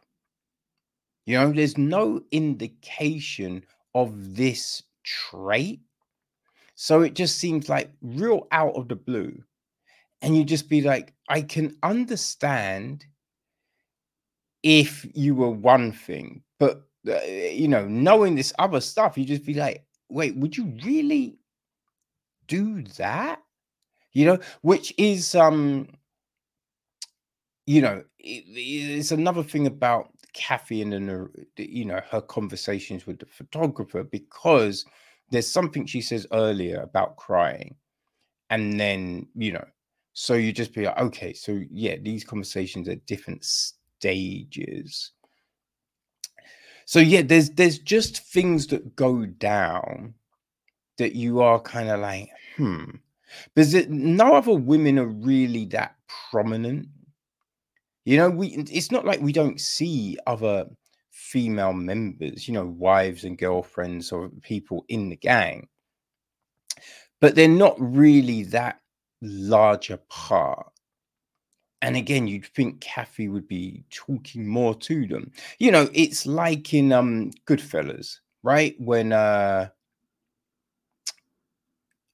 You 1.24 1.38
know, 1.38 1.52
there's 1.52 1.78
no 1.78 2.20
indication 2.32 3.64
of 3.94 4.36
this 4.36 4.82
trait. 5.04 5.80
So 6.74 7.02
it 7.02 7.14
just 7.14 7.38
seems 7.38 7.68
like 7.68 7.90
real 8.02 8.46
out 8.50 8.74
of 8.74 8.88
the 8.88 8.96
blue 8.96 9.42
and 10.22 10.36
you 10.36 10.44
just 10.44 10.68
be 10.68 10.80
like, 10.80 11.12
I 11.28 11.42
can 11.42 11.76
understand 11.82 13.04
if 14.62 15.06
you 15.14 15.34
were 15.34 15.50
one 15.50 15.92
thing, 15.92 16.42
but 16.58 16.82
uh, 17.06 17.20
you 17.22 17.68
know, 17.68 17.86
knowing 17.86 18.34
this 18.34 18.52
other 18.58 18.80
stuff, 18.80 19.18
you 19.18 19.24
just 19.26 19.44
be 19.44 19.54
like, 19.54 19.84
wait, 20.08 20.34
would 20.36 20.56
you 20.56 20.72
really 20.84 21.38
do 22.46 22.82
that? 22.96 23.40
You 24.12 24.26
know, 24.26 24.38
which 24.62 24.94
is 24.96 25.34
um, 25.34 25.88
you 27.66 27.82
know, 27.82 28.02
it, 28.18 28.44
it's 28.48 29.12
another 29.12 29.42
thing 29.42 29.66
about 29.66 30.08
Kathy 30.32 30.82
and 30.82 31.28
you 31.56 31.84
know 31.84 32.00
her 32.10 32.20
conversations 32.20 33.06
with 33.06 33.18
the 33.18 33.26
photographer 33.26 34.02
because 34.02 34.84
there's 35.34 35.50
something 35.50 35.84
she 35.84 36.00
says 36.00 36.26
earlier 36.32 36.80
about 36.80 37.16
crying, 37.16 37.74
and 38.50 38.80
then 38.80 39.28
you 39.34 39.52
know 39.52 39.64
so 40.14 40.34
you 40.34 40.52
just 40.52 40.72
be 40.72 40.86
like, 40.86 40.98
okay, 40.98 41.32
so 41.32 41.60
yeah, 41.70 41.96
these 42.00 42.24
conversations 42.24 42.88
at 42.88 43.04
different 43.04 43.44
stages. 43.44 45.10
So 46.86 47.00
yeah, 47.00 47.22
there's 47.22 47.50
there's 47.50 47.80
just 47.80 48.18
things 48.18 48.68
that 48.68 48.94
go 48.94 49.26
down 49.26 50.14
that 50.98 51.16
you 51.16 51.40
are 51.40 51.60
kind 51.60 51.88
of 51.88 52.00
like, 52.00 52.30
hmm. 52.56 52.84
Because 53.56 53.88
no 53.88 54.36
other 54.36 54.52
women 54.52 55.00
are 55.00 55.08
really 55.08 55.64
that 55.66 55.96
prominent. 56.30 56.86
You 58.04 58.18
know, 58.18 58.30
we 58.30 58.48
it's 58.70 58.92
not 58.92 59.04
like 59.04 59.20
we 59.20 59.32
don't 59.32 59.60
see 59.60 60.16
other 60.28 60.66
female 61.14 61.72
members, 61.72 62.48
you 62.48 62.54
know, 62.54 62.66
wives 62.66 63.22
and 63.22 63.38
girlfriends 63.38 64.10
or 64.10 64.28
people 64.42 64.84
in 64.88 65.08
the 65.08 65.16
gang. 65.16 65.68
But 67.20 67.36
they're 67.36 67.48
not 67.48 67.76
really 67.78 68.42
that 68.44 68.80
larger 69.22 69.98
part. 70.08 70.72
And 71.82 71.96
again, 71.96 72.26
you'd 72.26 72.46
think 72.46 72.80
Kathy 72.80 73.28
would 73.28 73.46
be 73.46 73.84
talking 73.90 74.46
more 74.46 74.74
to 74.74 75.06
them. 75.06 75.30
You 75.58 75.70
know, 75.70 75.88
it's 75.92 76.26
like 76.26 76.74
in 76.74 76.92
um 76.92 77.30
Goodfellas, 77.46 78.18
right? 78.42 78.74
When 78.80 79.12
uh 79.12 79.68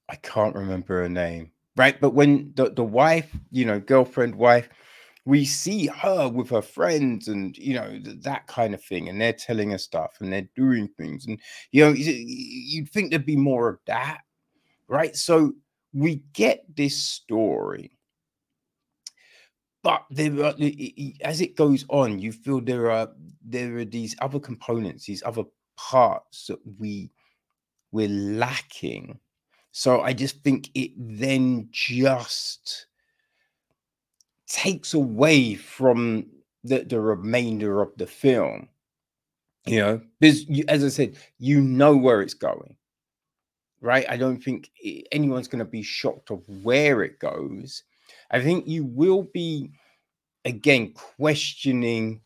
I 0.09 0.15
can't 0.17 0.55
remember 0.55 1.01
her 1.01 1.09
name, 1.09 1.51
right? 1.75 1.99
But 1.99 2.13
when 2.13 2.51
the, 2.55 2.69
the 2.69 2.83
wife, 2.83 3.31
you 3.49 3.65
know, 3.65 3.79
girlfriend, 3.79 4.35
wife, 4.35 4.67
we 5.25 5.45
see 5.45 5.85
her 5.87 6.27
with 6.27 6.49
her 6.49 6.61
friends 6.61 7.27
and 7.27 7.57
you 7.57 7.73
know 7.75 7.99
that 8.03 8.47
kind 8.47 8.73
of 8.73 8.83
thing 8.83 9.07
and 9.07 9.21
they're 9.21 9.33
telling 9.33 9.71
her 9.71 9.77
stuff 9.77 10.17
and 10.19 10.33
they're 10.33 10.49
doing 10.55 10.87
things 10.97 11.27
and 11.27 11.39
you 11.71 11.83
know 11.85 11.91
you'd 11.95 12.89
think 12.89 13.09
there'd 13.09 13.25
be 13.25 13.35
more 13.35 13.69
of 13.69 13.77
that 13.85 14.21
right? 14.91 15.15
So 15.15 15.53
we 15.93 16.23
get 16.33 16.65
this 16.75 16.97
story. 16.97 17.97
But 19.83 20.03
there 20.11 20.43
are, 20.43 20.53
as 21.21 21.41
it 21.41 21.55
goes 21.55 21.85
on 21.89 22.19
you 22.19 22.31
feel 22.31 22.61
there 22.61 22.91
are 22.91 23.09
there 23.43 23.77
are 23.77 23.85
these 23.85 24.15
other 24.21 24.39
components 24.39 25.07
these 25.07 25.23
other 25.25 25.43
parts 25.75 26.45
that 26.47 26.59
we 26.77 27.09
we're 27.91 28.07
lacking. 28.07 29.17
So 29.71 30.01
i 30.01 30.13
just 30.13 30.43
think 30.43 30.69
it 30.75 30.91
then 30.97 31.67
just 31.71 32.85
takes 34.51 34.93
away 34.93 35.55
from 35.55 36.25
the, 36.63 36.79
the 36.83 36.99
remainder 36.99 37.81
of 37.81 37.91
the 37.97 38.07
film 38.07 38.67
you 39.65 39.79
know 39.79 40.01
because 40.19 40.45
as 40.67 40.83
i 40.83 40.87
said 40.89 41.15
you 41.37 41.61
know 41.61 41.95
where 41.95 42.21
it's 42.21 42.33
going 42.33 42.75
right? 43.81 44.05
I 44.07 44.15
don't 44.15 44.41
think 44.41 44.69
anyone's 45.11 45.47
going 45.47 45.59
to 45.59 45.65
be 45.65 45.81
shocked 45.81 46.29
of 46.29 46.47
where 46.47 47.01
it 47.01 47.19
goes. 47.19 47.83
I 48.29 48.41
think 48.41 48.67
you 48.67 48.85
will 48.85 49.23
be 49.33 49.71
again 50.45 50.93
questioning 50.93 52.21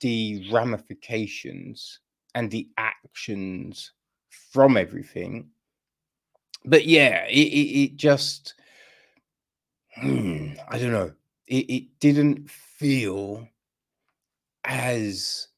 the 0.00 0.48
ramifications 0.52 2.00
and 2.34 2.50
the 2.50 2.68
actions 2.76 3.92
from 4.52 4.76
everything. 4.76 5.48
But 6.64 6.86
yeah, 6.86 7.24
it, 7.26 7.32
it, 7.32 7.80
it 7.82 7.96
just, 7.96 8.54
hmm, 9.96 10.50
I 10.68 10.78
don't 10.78 10.92
know, 10.92 11.12
it, 11.48 11.70
it 11.72 11.84
didn't 12.00 12.50
feel 12.50 13.48
as 14.64 15.48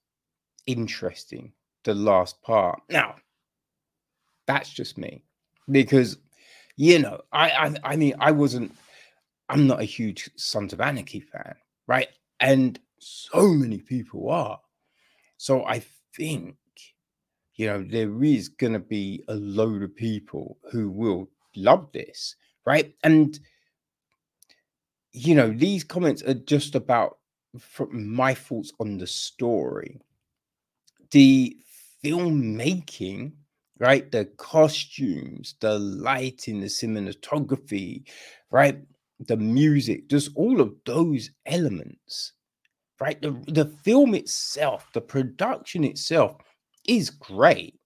interesting 0.66 1.52
the 1.84 1.94
last 1.94 2.40
part. 2.42 2.80
Now, 2.88 3.16
that's 4.46 4.70
just 4.70 4.98
me 4.98 5.24
because 5.70 6.18
you 6.76 6.98
know, 6.98 7.20
I, 7.30 7.50
I 7.50 7.92
I 7.92 7.96
mean, 7.96 8.14
I 8.20 8.30
wasn't. 8.30 8.74
I'm 9.50 9.66
not 9.66 9.80
a 9.80 9.84
huge 9.84 10.30
Sons 10.36 10.72
of 10.72 10.80
Anarchy 10.80 11.20
fan, 11.20 11.54
right? 11.86 12.08
And 12.38 12.78
so 12.98 13.48
many 13.48 13.78
people 13.78 14.30
are. 14.30 14.58
So 15.36 15.64
I 15.66 15.82
think, 16.16 16.56
you 17.56 17.66
know, 17.66 17.82
there 17.82 18.22
is 18.24 18.48
going 18.48 18.72
to 18.72 18.78
be 18.78 19.24
a 19.28 19.34
load 19.34 19.82
of 19.82 19.94
people 19.94 20.56
who 20.70 20.88
will 20.88 21.28
love 21.56 21.90
this, 21.92 22.36
right? 22.64 22.94
And 23.02 23.38
you 25.12 25.34
know, 25.34 25.50
these 25.50 25.84
comments 25.84 26.22
are 26.22 26.34
just 26.34 26.74
about 26.74 27.18
my 27.90 28.34
thoughts 28.34 28.72
on 28.78 28.98
the 28.98 29.06
story. 29.06 30.00
The 31.10 31.56
filmmaking 32.04 33.32
right? 33.80 34.12
The 34.12 34.26
costumes, 34.36 35.56
the 35.60 35.78
lighting, 35.78 36.60
the 36.60 36.66
cinematography, 36.66 38.04
right? 38.50 38.78
The 39.26 39.36
music, 39.36 40.08
just 40.08 40.30
all 40.36 40.60
of 40.60 40.74
those 40.84 41.30
elements, 41.46 42.34
right? 43.00 43.20
The, 43.20 43.32
the 43.48 43.64
film 43.82 44.14
itself, 44.14 44.86
the 44.92 45.00
production 45.00 45.82
itself 45.84 46.36
is 46.86 47.10
great, 47.10 47.80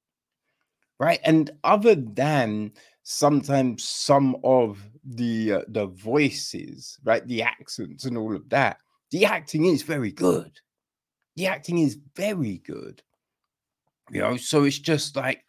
right? 0.99 1.21
And 1.25 1.51
other 1.63 1.95
than 1.95 2.73
sometimes 3.05 3.85
some 3.85 4.37
of 4.43 4.83
the 5.05 5.53
uh, 5.53 5.63
the 5.69 5.87
voices, 5.87 6.99
right, 7.05 7.27
the 7.29 7.43
accents 7.43 8.05
and 8.07 8.19
all 8.19 8.35
of 8.35 8.49
that, 8.49 8.79
the 9.11 9.25
acting 9.25 9.67
is 9.67 9.83
very 9.83 10.11
good. 10.11 10.51
The 11.37 11.47
acting 11.47 11.79
is 11.79 11.99
very 12.17 12.59
good. 12.59 13.03
You 14.11 14.21
know, 14.21 14.37
so 14.37 14.65
it's 14.65 14.79
just 14.79 15.17
like, 15.17 15.43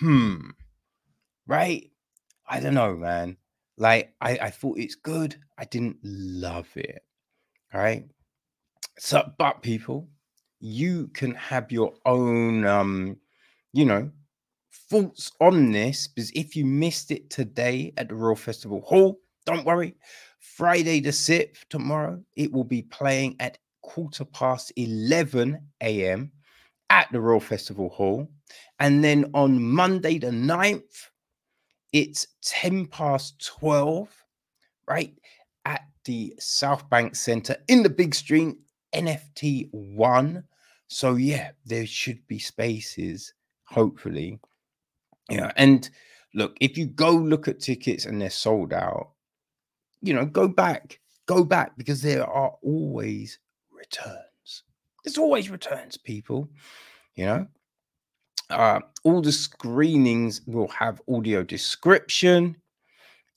hmm, 0.00 0.50
right? 1.46 1.90
I 2.46 2.60
don't 2.60 2.74
know, 2.74 2.94
man. 2.94 3.36
Like, 3.76 4.14
I, 4.20 4.38
I 4.38 4.50
thought 4.50 4.78
it's 4.78 4.94
good. 4.94 5.36
I 5.58 5.64
didn't 5.64 5.98
love 6.02 6.68
it. 6.76 7.02
Right. 7.72 8.04
So, 8.98 9.32
but 9.38 9.62
people, 9.62 10.08
you 10.60 11.08
can 11.08 11.34
have 11.34 11.72
your 11.72 11.92
own, 12.06 12.64
um, 12.64 13.16
you 13.72 13.84
know, 13.84 14.10
thoughts 14.90 15.32
on 15.40 15.72
this 15.72 16.08
because 16.08 16.30
if 16.32 16.56
you 16.56 16.64
missed 16.64 17.10
it 17.10 17.30
today 17.30 17.92
at 17.96 18.08
the 18.08 18.14
Royal 18.14 18.36
Festival 18.36 18.80
Hall, 18.82 19.18
don't 19.46 19.64
worry. 19.64 19.94
Friday 20.40 21.00
the 21.00 21.10
6th, 21.10 21.64
tomorrow, 21.68 22.22
it 22.36 22.52
will 22.52 22.64
be 22.64 22.82
playing 22.82 23.36
at 23.40 23.58
quarter 23.82 24.24
past 24.24 24.72
11 24.76 25.60
a.m 25.80 26.30
at 26.90 27.10
the 27.10 27.20
Royal 27.20 27.40
Festival 27.40 27.88
Hall. 27.88 28.30
And 28.78 29.02
then 29.02 29.30
on 29.34 29.62
Monday, 29.62 30.18
the 30.18 30.28
9th, 30.28 31.08
it's 31.92 32.26
10 32.42 32.86
past 32.86 33.44
12, 33.58 34.08
right? 34.86 35.14
At 35.64 35.82
the 36.04 36.34
South 36.38 36.88
Bank 36.90 37.16
Centre 37.16 37.56
in 37.68 37.82
the 37.82 37.90
big 37.90 38.14
screen, 38.14 38.58
NFT 38.94 39.70
one. 39.72 40.44
So, 40.88 41.16
yeah, 41.16 41.50
there 41.64 41.86
should 41.86 42.24
be 42.26 42.38
spaces, 42.38 43.34
hopefully. 43.64 44.38
Yeah. 45.30 45.52
And 45.56 45.88
look, 46.34 46.56
if 46.60 46.76
you 46.76 46.86
go 46.86 47.10
look 47.10 47.48
at 47.48 47.60
tickets 47.60 48.04
and 48.06 48.20
they're 48.20 48.30
sold 48.30 48.72
out, 48.72 49.10
you 50.02 50.12
know, 50.12 50.26
go 50.26 50.48
back, 50.48 51.00
go 51.26 51.44
back 51.44 51.76
because 51.76 52.02
there 52.02 52.26
are 52.26 52.54
always 52.62 53.38
returns. 53.72 54.64
There's 55.04 55.18
always 55.18 55.50
returns, 55.50 55.96
people. 55.96 56.48
You 57.14 57.26
know, 57.26 57.46
uh, 58.50 58.80
all 59.04 59.22
the 59.22 59.32
screenings 59.32 60.42
will 60.46 60.68
have 60.68 61.00
audio 61.08 61.42
description. 61.42 62.56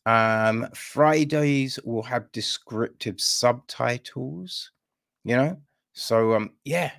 Um, 0.05 0.67
Fridays 0.73 1.79
will 1.83 2.03
have 2.03 2.31
descriptive 2.31 3.19
subtitles. 3.19 4.71
You 5.23 5.35
know, 5.35 5.57
so 5.93 6.33
um, 6.33 6.51
yeah. 6.63 6.91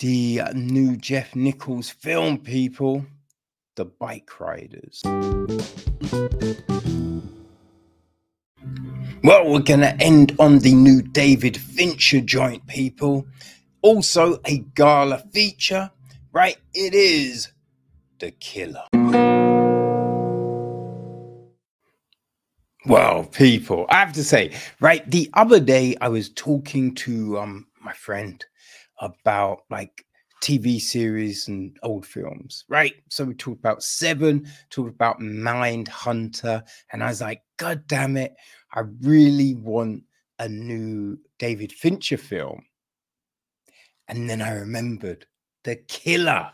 The 0.00 0.42
new 0.54 0.96
Jeff 0.96 1.34
Nichols 1.34 1.90
film, 1.90 2.38
people, 2.38 3.04
the 3.74 3.84
Bikeriders. 3.86 5.02
Well, 9.24 9.50
we're 9.50 9.58
going 9.58 9.80
to 9.80 9.96
end 10.00 10.36
on 10.38 10.60
the 10.60 10.72
new 10.72 11.02
David 11.02 11.56
Fincher 11.56 12.20
joint, 12.20 12.64
people. 12.68 13.26
Also, 13.82 14.40
a 14.44 14.58
gala 14.76 15.18
feature, 15.32 15.90
right? 16.32 16.58
It 16.74 16.94
is 16.94 17.50
The 18.20 18.30
Killer. 18.30 18.84
Well, 22.86 23.24
people, 23.24 23.86
I 23.90 23.96
have 23.96 24.12
to 24.12 24.22
say, 24.22 24.52
right? 24.80 25.08
The 25.10 25.28
other 25.34 25.58
day 25.58 25.96
I 26.00 26.08
was 26.08 26.28
talking 26.28 26.94
to 26.96 27.38
um 27.40 27.66
my 27.80 27.92
friend 27.92 28.44
about 29.00 29.64
like 29.70 30.04
TV 30.42 30.80
series 30.80 31.48
and 31.48 31.76
old 31.82 32.06
films, 32.06 32.64
right? 32.68 32.94
So 33.08 33.24
we 33.24 33.34
talked 33.34 33.58
about 33.58 33.82
Seven, 33.82 34.46
talked 34.70 34.94
about 34.94 35.20
Mindhunter, 35.20 36.62
and 36.92 37.02
I 37.02 37.08
was 37.08 37.20
like, 37.20 37.42
God 37.56 37.86
damn 37.86 38.16
it, 38.16 38.34
I 38.72 38.82
really 39.02 39.54
want 39.54 40.04
a 40.38 40.48
new 40.48 41.18
David 41.38 41.72
Fincher 41.72 42.16
film. 42.16 42.64
And 44.06 44.30
then 44.30 44.40
I 44.40 44.52
remembered 44.52 45.26
the 45.64 45.76
killer, 45.76 46.50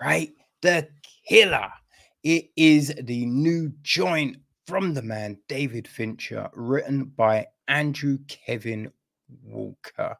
right? 0.00 0.32
The 0.60 0.88
killer. 1.28 1.68
It 2.22 2.50
is 2.56 2.94
the 3.02 3.26
new 3.26 3.72
joint 3.82 4.36
from 4.66 4.94
the 4.94 5.02
man 5.02 5.38
David 5.48 5.88
Fincher, 5.88 6.48
written 6.54 7.04
by 7.04 7.46
Andrew 7.68 8.18
Kevin 8.28 8.90
Walker. 9.42 10.16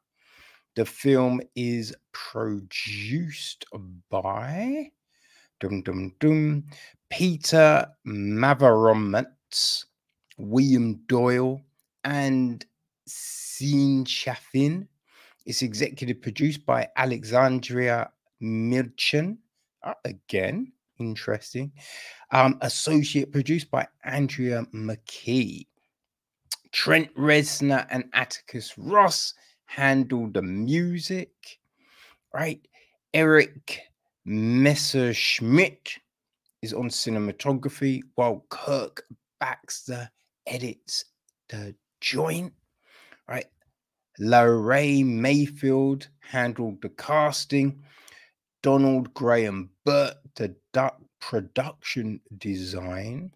The 0.76 0.84
film 0.84 1.40
is 1.54 1.94
produced 2.12 3.64
by 4.10 4.90
dum 5.60 5.82
dum 5.82 6.12
dum 6.18 6.64
Peter 7.10 7.87
Mavromates, 8.04 9.84
William 10.37 11.00
Doyle, 11.06 11.62
and 12.02 12.66
Sean 13.06 14.04
Chaffin. 14.04 14.88
It's 15.46 15.62
executive 15.62 16.20
produced 16.20 16.66
by 16.66 16.88
Alexandra 16.96 18.10
Milchan. 18.42 19.38
Uh, 19.82 19.94
again, 20.04 20.72
interesting. 20.98 21.70
Um, 22.32 22.58
associate 22.62 23.30
produced 23.30 23.70
by 23.70 23.87
Andrea 24.02 24.66
McKee. 24.74 25.66
Trent 26.72 27.14
Reznor 27.14 27.87
and 27.90 28.06
Atticus 28.14 28.76
Ross 28.76 29.34
handle 29.74 30.29
the 30.29 30.42
music, 30.42 31.58
right? 32.33 32.60
Eric 33.12 33.81
Messerschmidt 34.25 35.98
is 36.62 36.72
on 36.72 36.88
cinematography, 36.88 38.02
while 38.14 38.44
Kirk 38.50 39.04
Baxter 39.40 40.08
edits 40.46 41.04
the 41.48 41.75
joint, 42.00 42.52
right? 43.29 43.46
Lorraine 44.18 45.20
Mayfield 45.20 46.08
handled 46.20 46.81
the 46.81 46.90
casting. 46.90 47.83
Donald 48.62 49.12
Graham 49.12 49.70
Burt, 49.85 50.14
the 50.37 50.54
duck 50.72 51.00
production 51.20 52.20
design. 52.38 53.33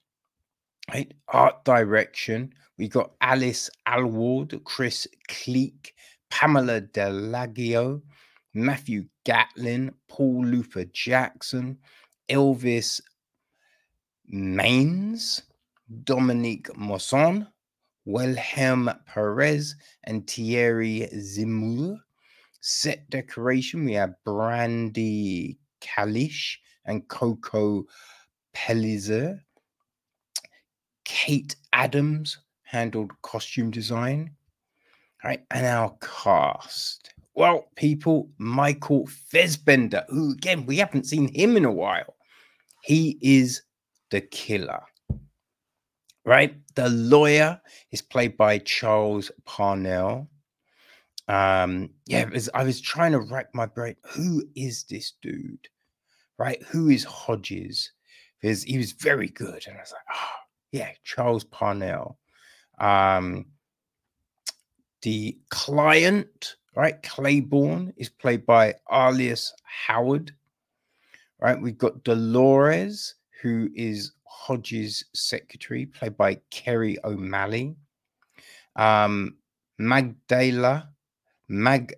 Right? 0.91 1.13
Art 1.29 1.65
direction. 1.65 2.55
We 2.79 2.89
got 2.89 3.11
Alice 3.21 3.69
Alward, 3.87 4.63
Chris 4.65 5.07
Cleek, 5.29 5.93
Pamela 6.31 6.81
Delagio, 6.81 8.03
Matthew 8.55 9.05
Gatlin, 9.25 9.95
Paul 10.09 10.45
Luther 10.47 10.85
Jackson, 10.87 11.79
Elvis 12.29 13.01
Maines, 14.33 15.43
Dominique 16.05 16.75
Mosson, 16.77 17.47
Wilhelm 18.05 18.91
Perez 19.07 19.77
and 20.05 20.29
Thierry 20.29 21.09
Zimur. 21.15 21.99
Set 22.61 23.09
decoration, 23.11 23.85
we 23.85 23.93
have 23.93 24.15
Brandy 24.25 25.59
Kalish 25.81 26.57
and 26.85 27.07
Coco 27.09 27.85
Pellizer. 28.55 29.41
Kate 31.05 31.55
Adams 31.73 32.39
handled 32.63 33.13
costume 33.23 33.71
design. 33.71 34.31
Right, 35.25 35.45
and 35.51 35.67
our 35.67 35.97
cast. 36.01 37.13
Well, 37.35 37.69
people, 37.77 38.31
Michael 38.39 39.07
Fassbender, 39.07 40.05
who 40.09 40.33
again 40.33 40.67
we 40.67 40.77
haven't 40.79 41.07
seen 41.07 41.33
him 41.35 41.57
in 41.57 41.65
a 41.65 41.73
while. 41.73 42.15
He 42.83 43.19
is 43.21 43.63
the 44.11 44.21
killer. 44.21 44.83
Right, 46.25 46.57
the 46.75 46.89
lawyer 46.89 47.61
is 47.91 48.03
played 48.03 48.37
by 48.37 48.59
Charles 48.59 49.31
Parnell. 49.45 50.29
Um, 51.27 51.91
yeah, 52.07 52.25
was, 52.25 52.49
I 52.55 52.65
was 52.65 52.81
trying 52.81 53.13
to 53.13 53.21
rack 53.21 53.49
my 53.55 53.67
brain. 53.67 53.97
Who 54.11 54.45
is 54.55 54.85
this 54.85 55.15
dude? 55.23 55.69
Right, 56.39 56.63
who 56.63 56.89
is 56.89 57.05
Hodges? 57.05 57.93
Because 58.41 58.63
he 58.63 58.79
was 58.79 58.93
very 58.93 59.29
good, 59.29 59.67
and 59.67 59.77
I 59.77 59.81
was 59.81 59.93
like, 59.93 60.03
oh, 60.15 60.37
yeah, 60.73 60.91
Charles 61.05 61.45
Parnell. 61.45 62.19
Um, 62.79 63.47
the 65.03 65.39
client, 65.51 66.57
right, 66.75 67.03
Claiborne, 67.03 67.93
is 67.97 68.09
played 68.09 68.45
by 68.47 68.75
Arliss 68.91 69.53
Howard. 69.63 70.33
Right, 71.41 71.61
we've 71.61 71.79
got 71.79 72.03
Dolores, 72.03 73.15
who 73.43 73.69
is 73.75 74.13
Hodges' 74.25 75.05
secretary, 75.15 75.87
played 75.87 76.17
by 76.17 76.41
Kerry 76.51 76.99
O'Malley. 77.05 77.77
Um, 78.75 79.37
Magdala, 79.79 80.89
Mag, 81.49 81.95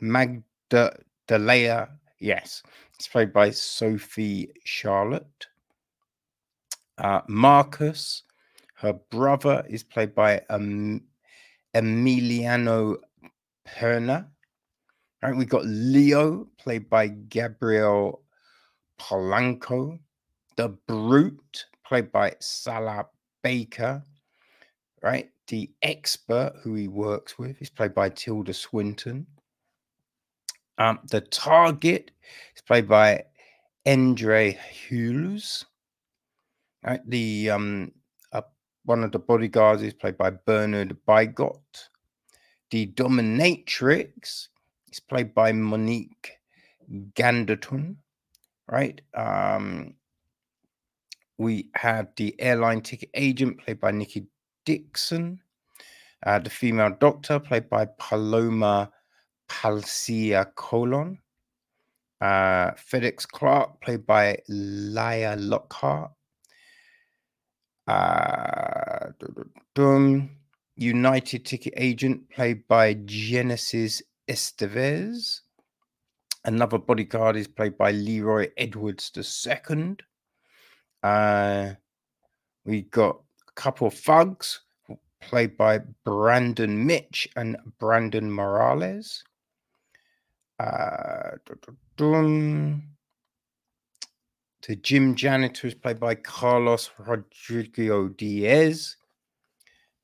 Magdalea, 0.00 1.88
yes, 2.18 2.62
it's 2.94 3.08
played 3.08 3.32
by 3.32 3.50
Sophie 3.50 4.50
Charlotte. 4.64 5.46
Uh, 6.98 7.20
Marcus, 7.28 8.22
her 8.74 8.94
brother, 9.10 9.64
is 9.68 9.82
played 9.82 10.14
by 10.14 10.40
um, 10.50 11.02
Emiliano 11.76 12.96
Perna. 13.68 14.26
Right, 15.22 15.36
we've 15.36 15.48
got 15.48 15.66
Leo, 15.66 16.48
played 16.58 16.88
by 16.88 17.08
Gabriel 17.08 18.22
Polanco. 18.98 19.98
The 20.56 20.70
Brute, 20.88 21.66
played 21.86 22.10
by 22.10 22.34
Sala 22.40 23.06
Baker. 23.42 24.02
Right, 25.02 25.30
the 25.48 25.70
expert 25.82 26.54
who 26.62 26.74
he 26.74 26.88
works 26.88 27.38
with 27.38 27.60
is 27.60 27.68
played 27.68 27.94
by 27.94 28.08
Tilda 28.08 28.54
Swinton. 28.54 29.26
Um, 30.78 31.00
the 31.10 31.20
target 31.20 32.10
is 32.54 32.62
played 32.62 32.88
by 32.88 33.24
Endre 33.86 34.56
Hules. 34.56 35.66
Right, 36.82 37.00
the 37.06 37.50
um, 37.50 37.92
one 38.86 39.02
of 39.02 39.12
the 39.12 39.18
bodyguards 39.18 39.82
is 39.82 39.92
played 39.92 40.16
by 40.16 40.30
Bernard 40.30 40.96
Bigot. 41.06 41.88
The 42.70 42.86
dominatrix 42.86 44.48
is 44.90 45.00
played 45.00 45.34
by 45.34 45.52
Monique 45.52 46.38
Ganderton. 47.14 47.96
Right, 48.68 49.00
um, 49.14 49.94
we 51.38 51.68
have 51.74 52.08
the 52.16 52.34
airline 52.40 52.80
ticket 52.80 53.10
agent 53.14 53.58
played 53.58 53.80
by 53.80 53.90
Nikki 53.92 54.26
Dixon. 54.64 55.40
Uh, 56.24 56.38
the 56.40 56.50
female 56.50 56.96
doctor 56.98 57.38
played 57.38 57.68
by 57.68 57.86
Paloma 57.98 58.90
Palcia 59.48 60.46
Colon. 60.56 61.18
Uh, 62.20 62.72
FedEx 62.72 63.28
Clark 63.28 63.80
played 63.80 64.06
by 64.06 64.38
Laya 64.48 65.36
Lockhart 65.38 66.10
uh, 67.86 69.10
United 70.76 71.44
Ticket 71.44 71.74
Agent, 71.76 72.28
played 72.30 72.66
by 72.68 72.94
Genesis 73.04 74.02
Estevez. 74.28 75.40
Another 76.44 76.78
bodyguard 76.78 77.36
is 77.36 77.48
played 77.48 77.76
by 77.76 77.90
Leroy 77.92 78.50
Edwards 78.56 79.10
II. 79.16 79.96
Uh, 81.02 81.72
we 82.64 82.82
got 82.82 83.20
a 83.48 83.52
couple 83.54 83.86
of 83.86 83.94
thugs 83.94 84.60
played 85.20 85.56
by 85.56 85.80
Brandon 86.04 86.86
Mitch 86.86 87.28
and 87.36 87.56
Brandon 87.78 88.30
Morales. 88.30 89.24
Uh, 90.58 91.32
the 94.62 94.76
gym 94.76 95.14
janitor 95.14 95.66
is 95.66 95.74
played 95.74 96.00
by 96.00 96.14
Carlos 96.14 96.90
Rodrigo 96.98 98.08
Diaz. 98.08 98.96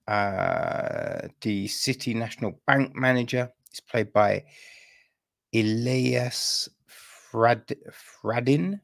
Uh, 0.06 1.28
the 1.40 1.68
City 1.68 2.14
National 2.14 2.60
Bank 2.66 2.94
manager 2.94 3.50
is 3.72 3.80
played 3.80 4.12
by 4.12 4.44
Elias 5.54 6.68
Frad- 6.86 7.76
Fradin. 7.90 8.80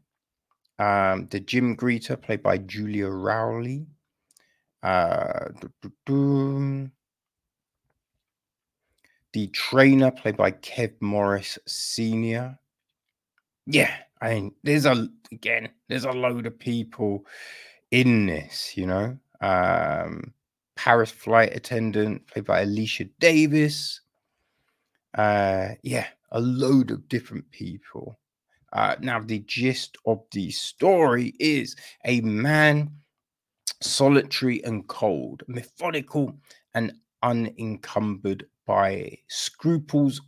Um, 0.79 1.27
the 1.31 1.41
gym 1.41 1.77
greeter 1.77 2.21
played 2.21 2.43
by 2.43 2.59
Julia 2.59 3.09
Rowley. 3.09 3.87
Uh, 4.83 5.49
the 9.33 9.49
trainer 9.49 10.11
played 10.11 10.37
by 10.37 10.53
Kev 10.53 10.93
Morris 11.01 11.59
Sr. 11.67 12.59
Yeah, 13.67 13.95
I 14.21 14.35
mean, 14.35 14.55
there's 14.63 14.87
a 14.87 15.09
again, 15.33 15.69
there's 15.89 16.05
a 16.05 16.11
load 16.13 16.47
of 16.47 16.59
people 16.59 17.25
in 17.91 18.27
this, 18.27 18.77
you 18.77 18.87
know. 18.87 19.17
Um, 19.41 20.33
Paris 20.77 21.11
flight 21.11 21.55
attendant 21.55 22.27
played 22.27 22.45
by 22.45 22.63
Alicia 22.63 23.05
Davis. 23.19 24.01
Uh, 25.15 25.71
yeah, 25.83 26.07
a 26.33 26.41
load 26.41 26.91
of 26.91 27.09
different 27.09 27.51
people. 27.51 28.19
Uh, 28.73 28.95
now, 29.01 29.21
the 29.21 29.41
gist 29.41 29.97
of 30.07 30.23
the 30.33 30.51
story 30.51 31.35
is 31.41 31.75
a 32.05 32.21
man 32.21 32.91
solitary 33.81 34.63
and 34.65 34.87
cold, 34.89 35.43
methodical 35.49 36.37
and 36.75 36.93
unencumbered 37.23 38.47
by 38.67 39.17
scruples 39.29 40.21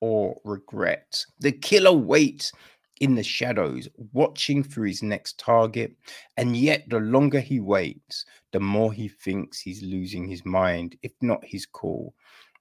or 0.00 0.38
regrets. 0.44 1.26
The 1.38 1.52
killer 1.52 1.92
waits 1.92 2.52
in 3.00 3.14
the 3.14 3.22
shadows, 3.22 3.88
watching 4.12 4.62
for 4.62 4.84
his 4.84 5.02
next 5.02 5.38
target. 5.38 5.94
And 6.36 6.56
yet, 6.56 6.84
the 6.88 7.00
longer 7.00 7.40
he 7.40 7.60
waits, 7.60 8.24
the 8.52 8.60
more 8.60 8.92
he 8.92 9.08
thinks 9.08 9.60
he's 9.60 9.82
losing 9.82 10.28
his 10.28 10.44
mind, 10.44 10.96
if 11.02 11.12
not 11.20 11.44
his 11.44 11.66
cool. 11.66 12.14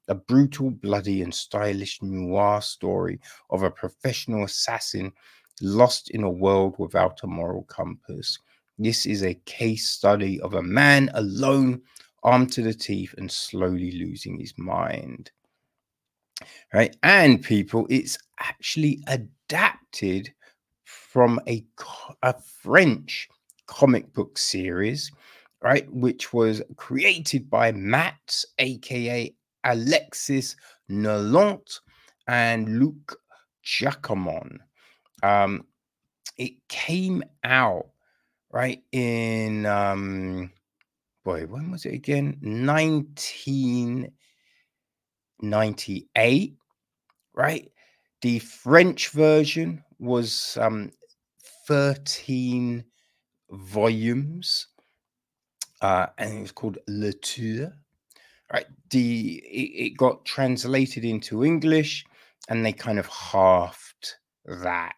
A 0.10 0.16
brutal, 0.16 0.70
bloody, 0.70 1.22
and 1.22 1.34
stylish 1.34 2.02
noir 2.02 2.62
story 2.62 3.20
of 3.50 3.64
a 3.64 3.72
professional 3.72 4.44
assassin 4.44 5.12
lost 5.62 6.10
in 6.12 6.24
a 6.24 6.30
world 6.30 6.76
without 6.78 7.24
a 7.24 7.28
moral 7.28 7.64
compass. 7.64 8.38
This 8.80 9.06
is 9.06 9.24
a 9.24 9.40
case 9.46 9.90
study 9.90 10.42
of 10.42 10.56
a 10.56 10.64
man 10.64 11.10
alone, 11.14 11.82
armed 12.24 12.52
to 12.54 12.62
the 12.62 12.74
teeth, 12.74 13.14
and 13.18 13.32
slowly 13.32 13.92
losing 13.92 14.40
his 14.40 14.54
mind. 14.58 15.32
Right. 16.74 16.96
And 17.04 17.42
people, 17.44 17.86
it's 17.90 18.18
actually 18.40 19.04
adapted 19.08 20.34
from 20.84 21.40
a, 21.48 21.64
a 22.24 22.34
French 22.42 23.30
comic 23.68 24.14
book 24.14 24.38
series, 24.38 25.12
right, 25.62 25.92
which 25.92 26.34
was 26.34 26.62
created 26.76 27.50
by 27.50 27.72
Matz, 27.72 28.46
aka 28.60 29.34
Alexis 29.64 30.56
Nolent, 30.90 31.80
and 32.28 32.80
Luc 32.80 33.20
Jacamon. 33.64 34.58
Um, 35.22 35.66
it 36.38 36.54
came 36.68 37.24
out 37.44 37.88
right 38.52 38.84
in 38.92 39.66
um, 39.66 40.52
boy, 41.24 41.46
when 41.46 41.72
was 41.72 41.86
it 41.86 41.94
again? 41.94 42.38
1998, 45.44 46.56
right? 47.34 47.72
The 48.22 48.40
French 48.40 49.10
version 49.10 49.84
was 50.00 50.58
um, 50.60 50.92
13 51.68 52.84
volumes, 53.52 54.68
uh, 55.82 56.08
and 56.18 56.38
it 56.38 56.42
was 56.42 56.52
called 56.52 56.78
Le 56.88 57.14
Tueur. 57.14 57.74
Right, 58.52 58.66
the 58.92 59.44
it, 59.46 59.86
it 59.86 59.98
got 59.98 60.26
translated 60.26 61.04
into 61.04 61.44
English, 61.44 62.06
and 62.50 62.64
they 62.64 62.72
kind 62.72 63.00
of 63.00 63.08
halved 63.08 64.16
that. 64.46 64.94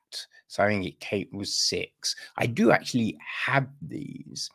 So 0.47 0.63
I 0.63 0.67
think 0.67 0.85
it 0.85 0.99
came 0.99 1.29
was 1.31 1.55
six. 1.55 2.15
I 2.37 2.47
do 2.47 2.71
actually 2.71 3.17
have 3.45 3.67
these. 3.81 4.49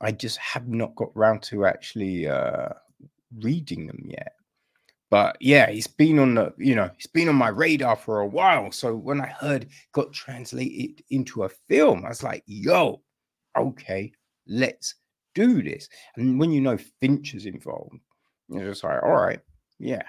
I 0.00 0.12
just 0.12 0.38
have 0.38 0.68
not 0.68 0.94
got 0.96 1.14
round 1.16 1.42
to 1.44 1.66
actually 1.66 2.28
uh, 2.28 2.68
reading 3.40 3.86
them 3.86 4.02
yet. 4.04 4.32
But 5.10 5.36
yeah, 5.40 5.70
he's 5.70 5.86
been 5.86 6.18
on 6.18 6.34
the, 6.34 6.52
you 6.58 6.74
know, 6.74 6.90
he's 6.96 7.06
been 7.06 7.28
on 7.28 7.36
my 7.36 7.48
radar 7.48 7.96
for 7.96 8.20
a 8.20 8.26
while. 8.26 8.72
So 8.72 8.94
when 8.94 9.20
I 9.20 9.28
heard 9.28 9.68
got 9.92 10.12
translated 10.12 11.02
into 11.10 11.44
a 11.44 11.48
film, 11.68 12.04
I 12.04 12.08
was 12.08 12.24
like, 12.24 12.42
yo, 12.46 13.02
okay, 13.56 14.12
let's 14.48 14.96
do 15.34 15.62
this. 15.62 15.88
And 16.16 16.40
when 16.40 16.50
you 16.50 16.60
know 16.60 16.78
Finch 17.00 17.34
is 17.34 17.46
involved, 17.46 18.00
you're 18.48 18.68
just 18.68 18.82
like, 18.82 19.02
all 19.02 19.12
right, 19.14 19.40
yeah, 19.78 20.02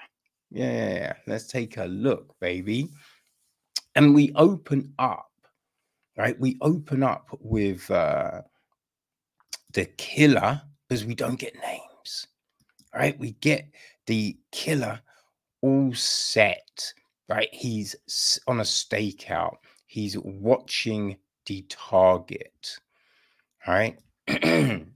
yeah, 0.50 0.72
yeah, 0.72 0.94
yeah. 0.94 1.12
Let's 1.26 1.46
take 1.46 1.76
a 1.76 1.84
look, 1.84 2.34
baby. 2.40 2.88
And 3.94 4.14
we 4.14 4.32
open 4.34 4.94
up, 4.98 5.30
right? 6.16 6.38
We 6.40 6.56
open 6.60 7.02
up 7.02 7.28
with 7.40 7.90
uh 7.90 8.42
the 9.72 9.84
killer 9.84 10.62
because 10.88 11.04
we 11.04 11.14
don't 11.14 11.38
get 11.38 11.54
names, 11.60 11.82
right? 12.94 13.18
We 13.18 13.32
get 13.32 13.66
the 14.06 14.36
killer 14.52 15.00
all 15.62 15.92
set, 15.94 16.92
right? 17.28 17.48
He's 17.52 17.94
on 18.46 18.60
a 18.60 18.64
stakeout. 18.64 19.56
He's 19.86 20.16
watching 20.18 21.16
the 21.46 21.64
target, 21.68 22.78
right? 23.66 23.98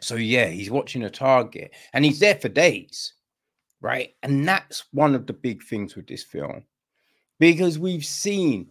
so 0.00 0.14
yeah, 0.14 0.46
he's 0.46 0.70
watching 0.70 1.04
a 1.04 1.10
target, 1.10 1.74
and 1.92 2.04
he's 2.04 2.20
there 2.20 2.36
for 2.36 2.48
days, 2.48 3.14
right? 3.80 4.14
And 4.22 4.46
that's 4.46 4.84
one 4.92 5.14
of 5.14 5.26
the 5.26 5.32
big 5.32 5.62
things 5.62 5.96
with 5.96 6.06
this 6.06 6.22
film, 6.22 6.64
because 7.40 7.78
we've 7.78 8.04
seen 8.04 8.70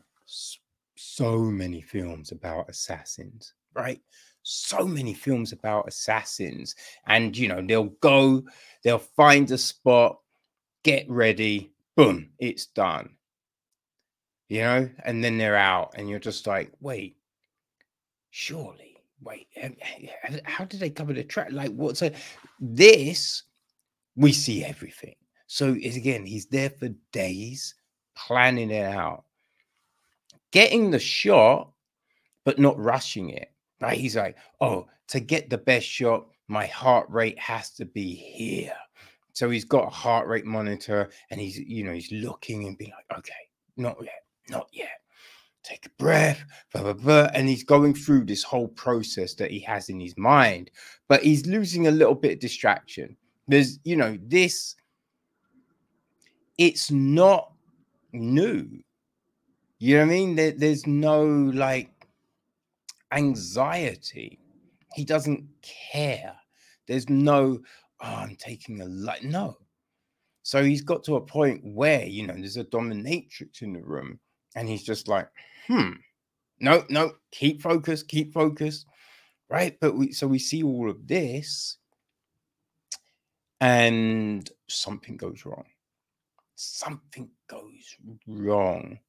so 0.96 1.38
many 1.40 1.82
films 1.82 2.32
about 2.32 2.70
assassins, 2.70 3.54
right? 3.74 4.02
So 4.50 4.88
many 4.88 5.14
films 5.14 5.52
about 5.52 5.90
assassins, 5.90 6.74
and 7.06 7.36
you 7.36 7.50
know, 7.50 7.62
they'll 7.62 7.92
go, 8.00 8.46
they'll 8.82 8.98
find 8.98 9.52
a 9.52 9.58
spot, 9.58 10.20
get 10.84 11.10
ready, 11.10 11.74
boom, 11.98 12.30
it's 12.40 12.68
done. 12.68 13.10
You 14.48 14.62
know, 14.62 14.90
and 15.04 15.22
then 15.22 15.38
they're 15.38 15.58
out, 15.58 15.96
and 15.96 16.10
you're 16.10 16.20
just 16.20 16.48
like, 16.48 16.72
wait, 16.80 17.18
surely, 18.30 18.96
wait, 19.22 19.48
how 20.46 20.64
did 20.64 20.80
they 20.80 20.92
cover 20.92 21.12
the 21.12 21.26
track? 21.26 21.52
Like, 21.52 21.72
what's 21.72 22.02
a 22.02 22.14
this? 22.62 23.44
We 24.16 24.32
see 24.32 24.64
everything. 24.64 25.16
So 25.48 25.72
again, 25.72 26.26
he's 26.26 26.46
there 26.46 26.70
for 26.70 26.88
days 27.12 27.76
planning 28.16 28.72
it 28.72 28.86
out, 28.86 29.26
getting 30.52 30.90
the 30.90 31.00
shot, 31.00 31.70
but 32.46 32.60
not 32.60 32.80
rushing 32.80 33.32
it. 33.32 33.52
Right? 33.82 33.98
He's 33.98 34.16
like, 34.16 34.38
oh, 34.62 34.88
to 35.10 35.20
get 35.20 35.50
the 35.50 35.58
best 35.58 35.86
shot, 35.86 36.28
my 36.48 36.66
heart 36.66 37.10
rate 37.10 37.40
has 37.40 37.72
to 37.72 37.86
be 37.86 38.16
here. 38.16 38.74
So 39.34 39.50
he's 39.50 39.66
got 39.66 39.88
a 39.88 39.92
heart 39.92 40.28
rate 40.28 40.46
monitor 40.46 41.12
and 41.30 41.40
he's, 41.40 41.60
you 41.60 41.84
know, 41.84 41.94
he's 41.94 42.12
looking 42.12 42.66
and 42.66 42.78
being 42.78 42.92
like, 42.92 43.20
okay, 43.20 43.34
not 43.76 43.98
yet, 44.02 44.24
not 44.50 44.68
yet. 44.72 45.02
Take 45.64 45.86
a 45.86 45.90
breath, 46.00 46.44
blah, 46.74 46.82
blah, 46.82 46.94
blah. 46.94 47.30
And 47.34 47.48
he's 47.48 47.64
going 47.64 47.94
through 47.94 48.26
this 48.26 48.42
whole 48.42 48.70
process 48.70 49.36
that 49.36 49.52
he 49.52 49.60
has 49.60 49.90
in 49.90 50.00
his 50.00 50.18
mind, 50.18 50.72
but 51.08 51.22
he's 51.22 51.46
losing 51.46 51.88
a 51.88 51.92
little 51.92 52.16
bit 52.16 52.34
of 52.34 52.40
distraction. 52.40 53.16
There's, 53.48 53.80
you 53.84 53.96
know, 53.96 54.18
this, 54.24 54.76
it's 56.58 56.90
not 56.90 57.52
new. 58.14 58.68
You 59.80 59.98
know 59.98 60.02
what 60.02 60.12
I 60.12 60.16
mean? 60.16 60.36
There, 60.36 60.52
there's 60.52 60.88
no 60.88 61.24
like 61.24 61.92
anxiety. 63.12 64.40
He 64.94 65.06
doesn't 65.06 65.46
care. 65.62 66.36
There's 66.88 67.10
no, 67.10 67.60
oh, 68.02 68.16
I'm 68.16 68.36
taking 68.36 68.82
a 68.82 68.86
light. 68.86 69.24
No. 69.24 69.58
So 70.44 70.64
he's 70.64 70.82
got 70.82 71.04
to 71.06 71.18
a 71.18 71.22
point 71.22 71.62
where, 71.64 72.06
you 72.06 72.26
know, 72.26 72.34
there's 72.34 72.58
a 72.58 72.64
dominatrix 72.64 73.62
in 73.62 73.74
the 73.74 73.82
room 73.82 74.20
and 74.56 74.68
he's 74.68 74.84
just 74.84 75.08
like, 75.08 75.28
hmm, 75.68 75.92
no, 76.60 76.84
no, 76.90 77.14
keep 77.32 77.62
focus, 77.62 78.02
keep 78.02 78.34
focus. 78.34 78.86
Right. 79.50 79.78
But 79.80 79.96
we, 79.96 80.14
so 80.14 80.28
we 80.28 80.40
see 80.40 80.64
all 80.64 80.90
of 80.90 81.08
this 81.08 81.78
and 83.62 84.50
something 84.68 85.18
goes 85.18 85.46
wrong. 85.46 85.66
Something 86.56 87.30
goes 87.48 87.96
wrong, 88.26 89.00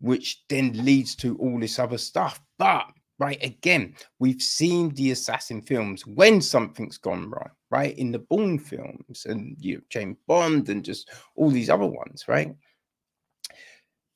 which 0.00 0.42
then 0.48 0.72
leads 0.84 1.14
to 1.16 1.36
all 1.38 1.58
this 1.60 1.78
other 1.78 1.98
stuff. 1.98 2.40
But 2.58 2.86
right 3.20 3.38
again 3.44 3.94
we've 4.18 4.42
seen 4.42 4.88
the 4.94 5.12
assassin 5.12 5.60
films 5.62 6.06
when 6.06 6.40
something's 6.40 6.98
gone 6.98 7.30
wrong 7.30 7.50
right? 7.70 7.96
In 7.98 8.10
the 8.10 8.18
bourne 8.18 8.58
films 8.58 9.26
and 9.26 9.56
you 9.60 9.76
know, 9.76 9.80
james 9.90 10.16
bond 10.26 10.68
and 10.68 10.84
just 10.84 11.08
all 11.36 11.50
these 11.50 11.70
other 11.70 11.86
ones 11.86 12.24
right? 12.26 12.52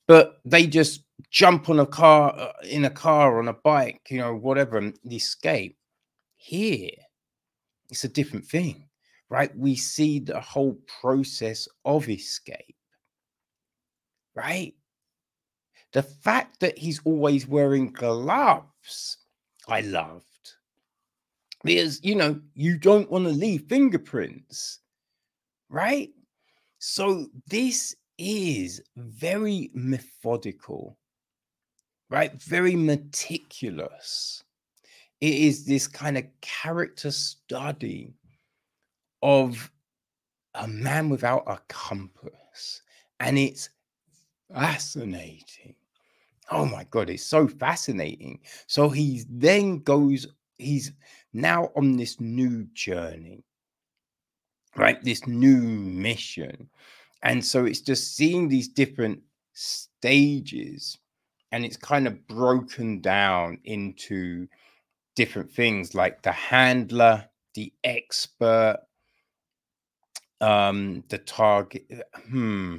But 0.07 0.39
they 0.43 0.67
just 0.67 1.03
jump 1.31 1.69
on 1.69 1.79
a 1.79 1.85
car 1.85 2.35
uh, 2.37 2.51
in 2.63 2.85
a 2.85 2.89
car 2.89 3.39
on 3.39 3.47
a 3.47 3.53
bike 3.53 4.01
you 4.09 4.17
know 4.17 4.35
whatever 4.35 4.77
and 4.77 4.97
escape. 5.09 5.77
Here 6.35 6.91
it's 7.89 8.03
a 8.03 8.09
different 8.09 8.45
thing 8.45 8.89
right? 9.29 9.55
We 9.55 9.75
see 9.75 10.19
the 10.19 10.41
whole 10.41 10.77
process 11.01 11.67
of 11.85 12.09
escape 12.09 12.75
right 14.35 14.73
the 15.95 16.03
fact 16.03 16.59
that 16.59 16.77
he's 16.77 16.99
always 17.05 17.47
wearing 17.47 17.89
gloves, 17.89 19.17
I 19.69 19.79
loved. 19.79 20.25
Because, 21.63 22.03
you 22.03 22.15
know, 22.15 22.41
you 22.53 22.77
don't 22.77 23.09
want 23.09 23.23
to 23.23 23.31
leave 23.31 23.69
fingerprints, 23.69 24.79
right? 25.69 26.09
So 26.79 27.27
this 27.47 27.95
is 28.17 28.81
very 28.97 29.71
methodical, 29.73 30.97
right? 32.09 32.33
Very 32.41 32.75
meticulous. 32.75 34.43
It 35.21 35.33
is 35.33 35.65
this 35.65 35.87
kind 35.87 36.17
of 36.17 36.25
character 36.41 37.09
study 37.09 38.15
of 39.23 39.71
a 40.55 40.67
man 40.67 41.07
without 41.07 41.43
a 41.47 41.61
compass. 41.69 42.81
And 43.21 43.37
it's 43.37 43.69
fascinating. 44.53 45.75
Oh 46.51 46.65
my 46.65 46.85
god, 46.85 47.09
it's 47.11 47.23
so 47.25 47.47
fascinating. 47.47 48.39
So 48.67 48.89
he 48.89 49.23
then 49.29 49.79
goes, 49.83 50.25
he's 50.57 50.91
now 51.33 51.71
on 51.75 51.97
this 51.97 52.19
new 52.19 52.65
journey, 52.73 53.43
right? 54.75 55.01
This 55.03 55.25
new 55.27 55.57
mission. 55.61 56.69
And 57.23 57.43
so 57.43 57.65
it's 57.65 57.81
just 57.81 58.15
seeing 58.15 58.47
these 58.47 58.67
different 58.67 59.21
stages 59.53 60.97
and 61.51 61.65
it's 61.65 61.77
kind 61.77 62.07
of 62.07 62.27
broken 62.27 63.01
down 63.01 63.59
into 63.63 64.47
different 65.15 65.51
things 65.51 65.95
like 65.95 66.23
the 66.23 66.31
handler, 66.31 67.25
the 67.55 67.73
expert, 67.83 68.79
um, 70.41 71.03
the 71.09 71.17
target. 71.17 71.85
Hmm 72.29 72.77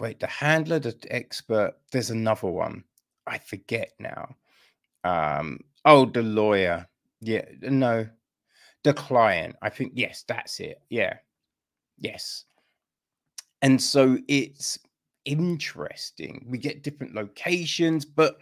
wait, 0.00 0.18
the 0.18 0.26
handler, 0.26 0.78
the 0.78 0.96
expert, 1.10 1.74
there's 1.92 2.10
another 2.10 2.48
one. 2.48 2.82
I 3.26 3.38
forget 3.38 3.92
now. 3.98 4.34
Um, 5.04 5.60
oh, 5.84 6.06
the 6.06 6.22
lawyer. 6.22 6.86
Yeah, 7.20 7.44
no, 7.62 8.08
the 8.82 8.94
client. 8.94 9.56
I 9.62 9.68
think, 9.68 9.92
yes, 9.94 10.24
that's 10.26 10.58
it. 10.60 10.80
Yeah. 10.88 11.14
Yes. 11.98 12.44
And 13.62 13.80
so 13.80 14.18
it's 14.26 14.78
interesting. 15.26 16.46
We 16.48 16.58
get 16.58 16.82
different 16.82 17.14
locations, 17.14 18.04
but 18.06 18.38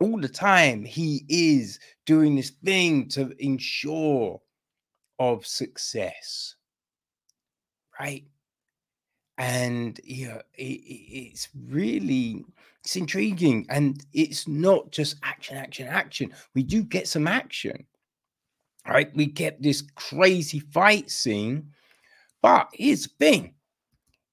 all 0.00 0.18
the 0.18 0.28
time 0.28 0.84
he 0.84 1.24
is 1.28 1.78
doing 2.06 2.34
this 2.34 2.50
thing 2.64 3.08
to 3.10 3.32
ensure 3.38 4.40
of 5.18 5.46
success. 5.46 6.56
Right? 8.00 8.24
And 9.38 10.00
yeah 10.04 10.38
it, 10.54 10.62
it's 10.62 11.48
really 11.68 12.44
it's 12.82 12.96
intriguing 12.96 13.66
and 13.70 14.04
it's 14.12 14.46
not 14.46 14.90
just 14.92 15.16
action 15.22 15.56
action 15.56 15.88
action. 15.88 16.32
We 16.54 16.62
do 16.62 16.82
get 16.82 17.08
some 17.08 17.26
action 17.26 17.86
right? 18.86 19.10
We 19.16 19.26
get 19.26 19.62
this 19.62 19.82
crazy 19.94 20.60
fight 20.60 21.10
scene 21.10 21.70
but 22.42 22.68
here's 22.72 23.04
the 23.04 23.14
thing 23.18 23.54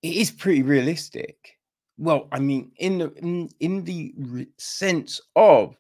it 0.01 0.15
is 0.15 0.31
pretty 0.31 0.63
realistic. 0.63 1.57
Well 1.97 2.27
i 2.31 2.39
mean 2.39 2.71
in 2.77 2.99
the 2.99 3.13
in, 3.15 3.49
in 3.59 3.83
the 3.85 4.13
sense 4.57 5.21
of 5.35 5.75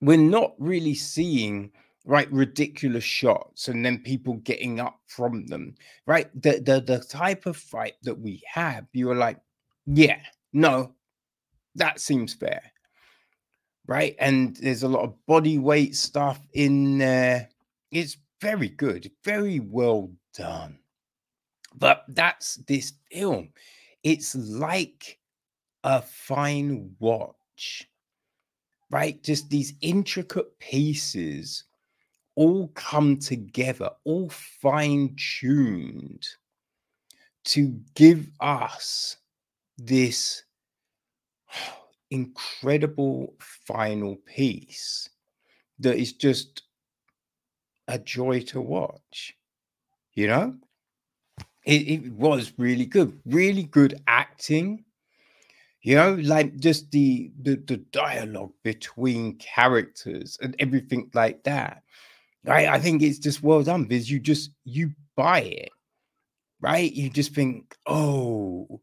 we're 0.00 0.18
not 0.18 0.52
really 0.58 0.94
seeing 0.94 1.72
right 2.04 2.30
ridiculous 2.30 3.04
shots 3.04 3.68
and 3.68 3.84
then 3.84 3.98
people 3.98 4.34
getting 4.44 4.78
up 4.80 5.00
from 5.06 5.46
them 5.46 5.74
right? 6.06 6.30
The 6.42 6.60
the, 6.60 6.80
the 6.80 6.98
type 7.00 7.46
of 7.46 7.56
fight 7.56 7.94
that 8.02 8.18
we 8.18 8.42
have 8.46 8.86
you 8.92 9.10
are 9.10 9.16
like 9.16 9.38
yeah 9.86 10.20
no 10.52 10.94
that 11.74 12.00
seems 12.00 12.34
fair 12.34 12.62
right? 13.86 14.16
And 14.18 14.56
there's 14.56 14.82
a 14.82 14.88
lot 14.88 15.04
of 15.04 15.26
body 15.26 15.58
weight 15.58 15.94
stuff 15.94 16.40
in 16.54 16.96
there. 16.96 17.50
It's 17.90 18.16
very 18.40 18.68
good 18.68 19.10
very 19.24 19.60
well 19.60 20.10
done. 20.34 20.78
But 21.76 22.04
that's 22.08 22.56
this 22.66 22.92
film. 23.10 23.50
It's 24.04 24.34
like 24.34 25.18
a 25.82 26.02
fine 26.02 26.94
watch 26.98 27.88
right? 28.90 29.20
Just 29.24 29.50
these 29.50 29.74
intricate 29.80 30.56
pieces 30.60 31.64
all 32.36 32.68
come 32.68 33.18
together, 33.18 33.90
all 34.04 34.28
fine 34.28 35.14
tuned 35.16 36.26
to 37.44 37.78
give 37.94 38.30
us 38.40 39.16
this 39.76 40.42
incredible 42.10 43.34
final 43.40 44.16
piece 44.26 45.08
that 45.78 45.96
is 45.96 46.12
just 46.12 46.62
a 47.88 47.98
joy 47.98 48.40
to 48.40 48.60
watch. 48.60 49.36
You 50.14 50.28
know, 50.28 50.54
it, 51.64 51.88
it 51.88 52.12
was 52.12 52.52
really 52.56 52.86
good, 52.86 53.18
really 53.26 53.64
good 53.64 54.00
acting. 54.06 54.84
You 55.82 55.96
know, 55.96 56.14
like 56.14 56.56
just 56.56 56.90
the, 56.92 57.30
the 57.42 57.56
the 57.56 57.76
dialogue 57.76 58.52
between 58.62 59.36
characters 59.36 60.38
and 60.40 60.56
everything 60.58 61.10
like 61.12 61.42
that. 61.44 61.82
I, 62.46 62.66
I 62.66 62.80
think 62.80 63.02
it's 63.02 63.18
just 63.18 63.42
well 63.42 63.62
done 63.62 63.84
because 63.84 64.10
you 64.10 64.20
just 64.20 64.50
you 64.64 64.92
buy 65.16 65.40
it, 65.40 65.70
right? 66.60 66.92
You 66.92 67.10
just 67.10 67.34
think, 67.34 67.74
oh, 67.86 68.80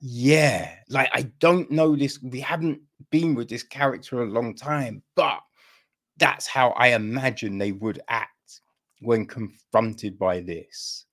yeah. 0.00 0.76
Like 0.88 1.10
I 1.12 1.22
don't 1.40 1.70
know 1.70 1.96
this. 1.96 2.20
We 2.22 2.40
haven't 2.40 2.80
been 3.10 3.34
with 3.34 3.48
this 3.48 3.62
character 3.62 4.22
a 4.22 4.26
long 4.26 4.54
time, 4.54 5.02
but 5.14 5.40
that's 6.18 6.46
how 6.46 6.70
I 6.70 6.88
imagine 6.88 7.58
they 7.58 7.72
would 7.72 8.00
act 8.08 8.60
when 9.00 9.26
confronted 9.26 10.18
by 10.18 10.40
this. 10.40 11.04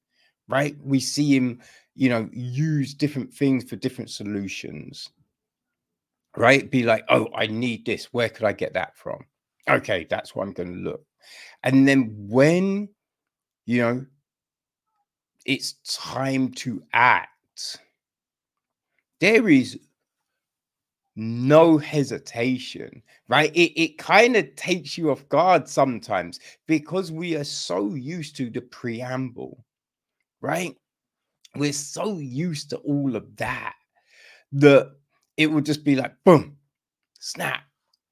Right? 0.49 0.75
We 0.83 0.99
see 0.99 1.35
him, 1.35 1.61
you 1.95 2.09
know, 2.09 2.29
use 2.33 2.93
different 2.93 3.33
things 3.33 3.63
for 3.63 3.77
different 3.77 4.09
solutions. 4.09 5.09
Right? 6.35 6.69
Be 6.69 6.83
like, 6.83 7.05
oh, 7.09 7.29
I 7.33 7.47
need 7.47 7.85
this. 7.85 8.05
Where 8.11 8.29
could 8.29 8.45
I 8.45 8.53
get 8.53 8.73
that 8.73 8.97
from? 8.97 9.25
Okay, 9.69 10.05
that's 10.09 10.35
what 10.35 10.43
I'm 10.43 10.53
going 10.53 10.73
to 10.73 10.79
look. 10.79 11.05
And 11.63 11.87
then 11.87 12.15
when, 12.29 12.89
you 13.65 13.81
know, 13.81 14.05
it's 15.45 15.73
time 15.83 16.51
to 16.51 16.83
act, 16.93 17.79
there 19.19 19.47
is 19.49 19.79
no 21.15 21.77
hesitation, 21.77 23.01
right? 23.27 23.55
It, 23.55 23.79
it 23.79 23.97
kind 23.97 24.35
of 24.35 24.55
takes 24.55 24.97
you 24.97 25.11
off 25.11 25.27
guard 25.29 25.67
sometimes 25.67 26.39
because 26.67 27.11
we 27.11 27.35
are 27.35 27.43
so 27.43 27.93
used 27.93 28.35
to 28.37 28.49
the 28.49 28.61
preamble, 28.61 29.63
right? 30.41 30.75
We're 31.55 31.73
so 31.73 32.17
used 32.17 32.71
to 32.71 32.77
all 32.77 33.15
of 33.15 33.35
that 33.37 33.75
that 34.53 34.91
it 35.37 35.47
would 35.47 35.65
just 35.65 35.83
be 35.83 35.95
like 35.95 36.13
boom, 36.23 36.57
snap, 37.19 37.61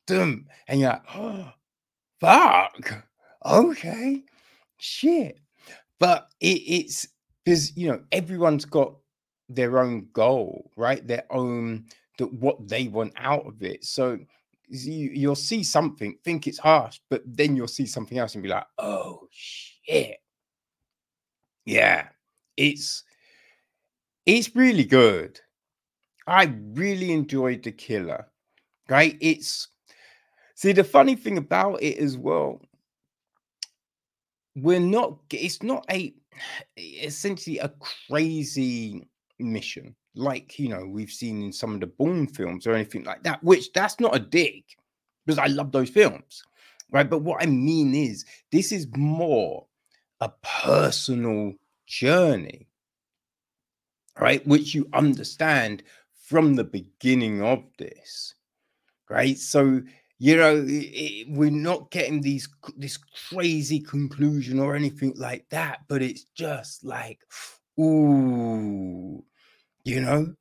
boom, 0.07 0.45
and 0.67 0.79
you're 0.79 0.89
like, 0.91 1.03
oh, 1.15 1.51
fuck, 2.21 3.05
okay, 3.45 4.23
shit. 4.77 5.39
But 5.99 6.29
it, 6.39 6.61
it's 6.65 7.07
because 7.43 7.75
you 7.75 7.89
know 7.89 8.01
everyone's 8.11 8.65
got 8.65 8.95
their 9.49 9.79
own 9.79 10.07
goal, 10.13 10.71
right? 10.77 11.05
Their 11.05 11.25
own 11.29 11.85
that 12.17 12.31
what 12.33 12.67
they 12.67 12.87
want 12.87 13.13
out 13.17 13.45
of 13.45 13.61
it. 13.63 13.83
So 13.83 14.19
you, 14.69 15.11
you'll 15.13 15.35
see 15.35 15.63
something, 15.63 16.15
think 16.23 16.47
it's 16.47 16.59
harsh, 16.59 16.99
but 17.09 17.23
then 17.25 17.55
you'll 17.55 17.67
see 17.67 17.85
something 17.85 18.17
else 18.17 18.35
and 18.35 18.43
be 18.43 18.49
like, 18.49 18.65
oh 18.77 19.27
shit. 19.31 20.17
Yeah, 21.65 22.07
it's 22.57 23.03
it's 24.25 24.55
really 24.55 24.85
good. 24.85 25.39
I 26.27 26.53
really 26.73 27.11
enjoyed 27.11 27.63
the 27.63 27.71
killer. 27.71 28.27
Right? 28.89 29.17
It's 29.21 29.69
see 30.61 30.73
the 30.73 30.83
funny 30.83 31.15
thing 31.15 31.39
about 31.39 31.81
it 31.81 31.97
as 31.97 32.17
well. 32.17 32.61
We're 34.55 34.79
not, 34.79 35.17
it's 35.31 35.63
not 35.63 35.85
a 35.89 36.13
essentially 36.77 37.57
a 37.57 37.73
crazy 37.79 39.07
mission 39.39 39.95
like 40.15 40.59
you 40.59 40.69
know 40.69 40.85
we've 40.85 41.09
seen 41.09 41.41
in 41.41 41.51
some 41.51 41.73
of 41.73 41.79
the 41.79 41.87
Bourne 41.87 42.27
films 42.27 42.67
or 42.67 42.73
anything 42.73 43.03
like 43.03 43.23
that. 43.23 43.43
Which 43.43 43.73
that's 43.73 43.99
not 43.99 44.15
a 44.15 44.19
dig 44.19 44.63
because 45.25 45.39
I 45.39 45.47
love 45.47 45.71
those 45.71 45.89
films, 45.89 46.43
right? 46.91 47.09
But 47.09 47.23
what 47.23 47.41
I 47.41 47.47
mean 47.47 47.95
is 47.95 48.25
this 48.51 48.71
is 48.71 48.87
more 48.95 49.65
a 50.19 50.29
personal 50.43 51.53
journey, 51.87 52.67
right? 54.19 54.45
Which 54.45 54.75
you 54.75 54.87
understand 54.93 55.81
from 56.27 56.55
the 56.55 56.63
beginning 56.63 57.41
of 57.41 57.63
this, 57.79 58.35
right? 59.09 59.37
So 59.37 59.81
you 60.21 60.37
know 60.37 60.63
it, 60.67 61.27
we're 61.29 61.49
not 61.49 61.89
getting 61.91 62.21
these 62.21 62.47
this 62.77 62.97
crazy 63.29 63.79
conclusion 63.79 64.59
or 64.59 64.75
anything 64.75 65.13
like 65.15 65.45
that, 65.49 65.79
but 65.87 66.01
it's 66.01 66.25
just 66.35 66.83
like, 66.83 67.19
ooh 67.79 69.23
you 69.83 70.01
know, 70.01 70.33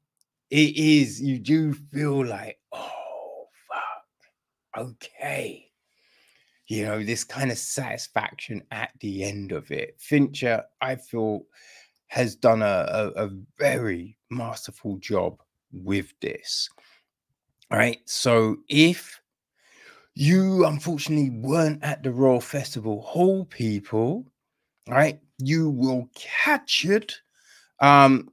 it 0.50 0.76
is, 0.76 1.20
you 1.20 1.38
do 1.38 1.72
feel 1.72 2.24
like, 2.24 2.58
oh, 2.72 3.46
fuck, 3.68 4.86
okay. 4.86 5.66
You 6.66 6.84
know, 6.84 7.02
this 7.02 7.24
kind 7.24 7.50
of 7.50 7.58
satisfaction 7.58 8.62
at 8.70 8.92
the 9.00 9.24
end 9.24 9.52
of 9.52 9.70
it. 9.70 9.96
Fincher, 9.98 10.64
I 10.80 10.96
feel, 10.96 11.42
has 12.08 12.36
done 12.36 12.62
a, 12.62 13.12
a, 13.16 13.26
a 13.26 13.30
very 13.58 14.16
masterful 14.30 14.98
job 14.98 15.40
with 15.72 16.12
this. 16.20 16.68
All 17.70 17.78
right. 17.78 17.98
So 18.04 18.58
if 18.68 19.19
you 20.14 20.64
unfortunately 20.66 21.30
weren't 21.30 21.82
at 21.82 22.02
the 22.02 22.10
Royal 22.12 22.40
Festival 22.40 23.02
Hall, 23.02 23.44
people, 23.44 24.26
right? 24.88 25.20
you 25.42 25.70
will 25.70 26.08
catch 26.14 26.84
it 26.84 27.14
um 27.80 28.28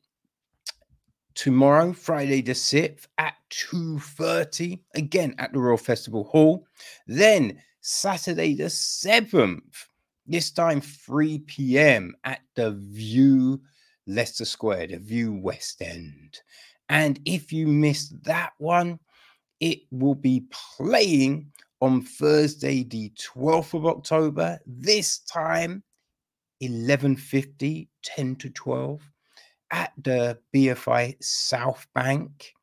tomorrow, 1.35 1.93
Friday 1.93 2.41
the 2.41 2.53
6th 2.53 3.05
at 3.19 3.35
2.30, 3.51 4.79
again 4.95 5.35
at 5.37 5.53
the 5.53 5.59
Royal 5.59 5.77
Festival 5.77 6.23
Hall. 6.23 6.65
Then 7.05 7.61
Saturday 7.81 8.55
the 8.55 8.63
7th, 8.63 9.85
this 10.25 10.49
time 10.49 10.81
3 10.81 11.39
p.m. 11.39 12.15
at 12.23 12.39
the 12.55 12.71
Vue 12.71 13.61
Leicester 14.07 14.45
Square, 14.45 14.87
the 14.87 14.97
Vue 14.97 15.31
West 15.33 15.79
End. 15.81 16.39
And 16.89 17.19
if 17.25 17.53
you 17.53 17.67
missed 17.67 18.23
that 18.23 18.53
one, 18.57 18.99
it 19.59 19.81
will 19.91 20.15
be 20.15 20.47
playing 20.49 21.51
on 21.81 22.01
Thursday, 22.01 22.83
the 22.83 23.11
12th 23.35 23.73
of 23.73 23.85
October, 23.85 24.59
this 24.65 25.19
time 25.19 25.83
11.50, 26.61 27.87
10 28.03 28.35
to 28.37 28.49
12 28.49 29.01
at 29.71 29.91
the 30.01 30.37
BFI 30.53 31.15
South 31.21 31.85
Bank 31.93 32.53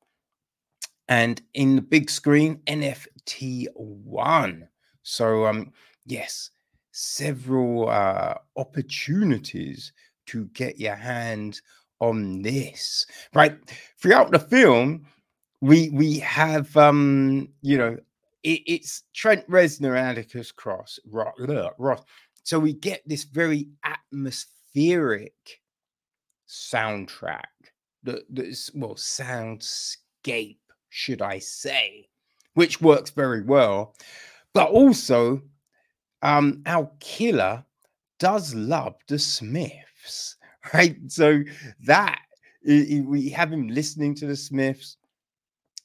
and 1.08 1.42
in 1.54 1.76
the 1.76 1.82
big 1.82 2.10
screen 2.10 2.60
NFT 2.66 3.66
one. 3.74 4.68
So 5.02 5.46
um 5.46 5.72
yes, 6.06 6.50
several 6.92 7.88
uh 7.88 8.34
opportunities 8.56 9.92
to 10.26 10.46
get 10.54 10.78
your 10.78 10.94
hands 10.94 11.62
on 12.00 12.42
this. 12.42 13.06
Right 13.34 13.56
throughout 14.00 14.30
the 14.30 14.38
film, 14.38 15.06
we 15.60 15.90
we 15.90 16.18
have 16.20 16.74
um 16.76 17.48
you 17.60 17.76
know 17.76 17.96
it, 18.44 18.60
it's 18.66 19.02
Trent 19.14 19.48
Reznor, 19.48 19.98
Atticus 19.98 20.52
Cross, 20.52 21.00
Ross. 21.06 22.02
So 22.44 22.58
we 22.58 22.74
get 22.74 23.02
this 23.06 23.24
very 23.24 23.68
atmospheric 23.84 25.60
soundtrack, 26.48 27.40
the, 28.02 28.22
the 28.30 28.70
well, 28.74 28.94
soundscape, 28.94 30.58
should 30.90 31.22
I 31.22 31.38
say, 31.38 32.08
which 32.52 32.80
works 32.80 33.10
very 33.10 33.42
well. 33.42 33.96
But 34.52 34.68
also, 34.68 35.42
um, 36.22 36.62
our 36.66 36.90
killer 37.00 37.64
does 38.18 38.54
love 38.54 38.94
the 39.08 39.18
Smiths, 39.18 40.36
right? 40.74 40.96
So 41.08 41.42
that 41.86 42.20
we 42.66 43.30
have 43.30 43.52
him 43.52 43.68
listening 43.68 44.14
to 44.16 44.26
the 44.26 44.36
Smiths. 44.36 44.96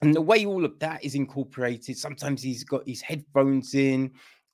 And 0.02 0.14
the 0.14 0.22
way 0.22 0.45
all 0.45 0.64
of 0.64 0.80
that 0.80 1.04
is 1.04 1.16
incorporated, 1.16 1.97
sometimes 1.97 2.41
he's 2.41 2.64
got 2.64 2.88
his 2.88 3.02
headphones 3.02 3.76
in, 3.76 4.12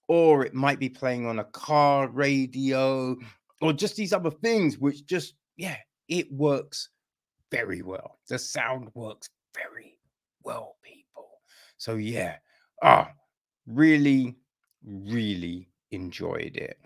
or 0.08 0.43
it 0.46 0.54
might 0.54 0.80
be 0.80 0.89
playing 0.89 1.28
on 1.28 1.39
a 1.39 1.46
car 1.46 2.08
radio, 2.08 3.16
or 3.62 3.74
just 3.74 3.96
these 3.96 4.14
other 4.14 4.32
things, 4.32 4.80
which 4.80 5.06
just, 5.06 5.36
yeah, 5.56 5.78
it 6.08 6.32
works 6.32 6.89
very 7.52 7.82
well. 7.82 8.20
The 8.28 8.39
sound 8.39 8.89
works 8.96 9.30
very 9.54 10.00
well, 10.43 10.78
people. 10.84 11.28
So 11.78 11.96
yeah, 11.96 12.38
ah, 12.82 13.12
really, 13.68 14.36
really 14.84 15.70
enjoyed 15.91 16.58
it. 16.58 16.80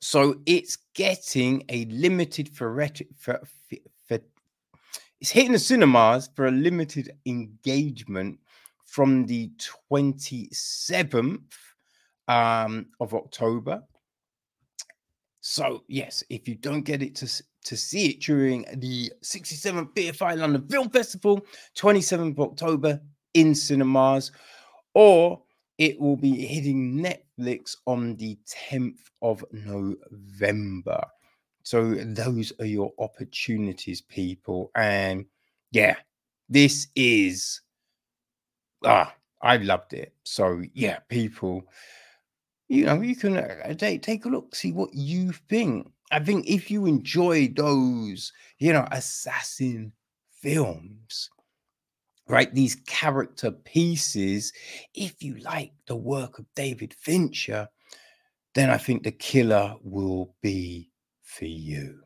So 0.00 0.40
it's 0.46 0.78
getting 0.94 1.64
a 1.68 1.84
limited 1.86 2.48
for 2.50 2.72
it's 5.20 5.30
hitting 5.30 5.52
the 5.52 5.58
cinemas 5.58 6.30
for 6.34 6.46
a 6.46 6.50
limited 6.50 7.10
engagement 7.26 8.38
from 8.84 9.26
the 9.26 9.50
27th 9.90 11.40
um, 12.28 12.86
of 13.00 13.14
October. 13.14 13.82
So, 15.40 15.82
yes, 15.88 16.22
if 16.30 16.46
you 16.48 16.54
don't 16.54 16.82
get 16.82 17.02
it 17.02 17.14
to, 17.16 17.42
to 17.64 17.76
see 17.76 18.10
it 18.10 18.20
during 18.20 18.64
the 18.76 19.10
67th 19.22 19.94
BFI 19.94 20.38
London 20.38 20.66
Film 20.68 20.90
Festival, 20.90 21.44
27th 21.76 22.32
of 22.32 22.40
October 22.40 23.00
in 23.34 23.54
cinemas, 23.54 24.30
or 24.94 25.42
it 25.78 26.00
will 26.00 26.16
be 26.16 26.46
hitting 26.46 26.96
Netflix 26.96 27.76
on 27.86 28.16
the 28.16 28.38
10th 28.70 28.98
of 29.22 29.44
November. 29.52 31.04
So, 31.68 31.94
those 31.94 32.50
are 32.60 32.64
your 32.64 32.92
opportunities, 32.98 34.00
people. 34.00 34.70
And 34.74 35.26
yeah, 35.70 35.96
this 36.48 36.88
is 36.96 37.60
ah, 38.84 39.14
I 39.42 39.56
loved 39.58 39.92
it. 39.92 40.14
So 40.24 40.62
yeah, 40.74 41.00
people, 41.08 41.64
you 42.68 42.86
know, 42.86 43.00
you 43.00 43.16
can 43.16 43.36
uh, 43.36 43.74
take 43.74 44.02
take 44.02 44.24
a 44.24 44.28
look, 44.28 44.54
see 44.54 44.72
what 44.72 44.94
you 44.94 45.32
think. 45.32 45.90
I 46.10 46.20
think 46.20 46.46
if 46.46 46.70
you 46.70 46.86
enjoy 46.86 47.48
those, 47.48 48.32
you 48.58 48.72
know, 48.72 48.86
assassin 48.90 49.92
films, 50.32 51.28
right? 52.28 52.52
These 52.54 52.76
character 52.86 53.50
pieces, 53.50 54.52
if 54.94 55.22
you 55.22 55.36
like 55.40 55.72
the 55.86 55.96
work 55.96 56.38
of 56.38 56.46
David 56.54 56.94
Fincher, 56.94 57.68
then 58.54 58.70
I 58.70 58.78
think 58.78 59.02
the 59.02 59.12
killer 59.12 59.76
will 59.82 60.34
be 60.40 60.90
for 61.28 61.44
you. 61.44 62.00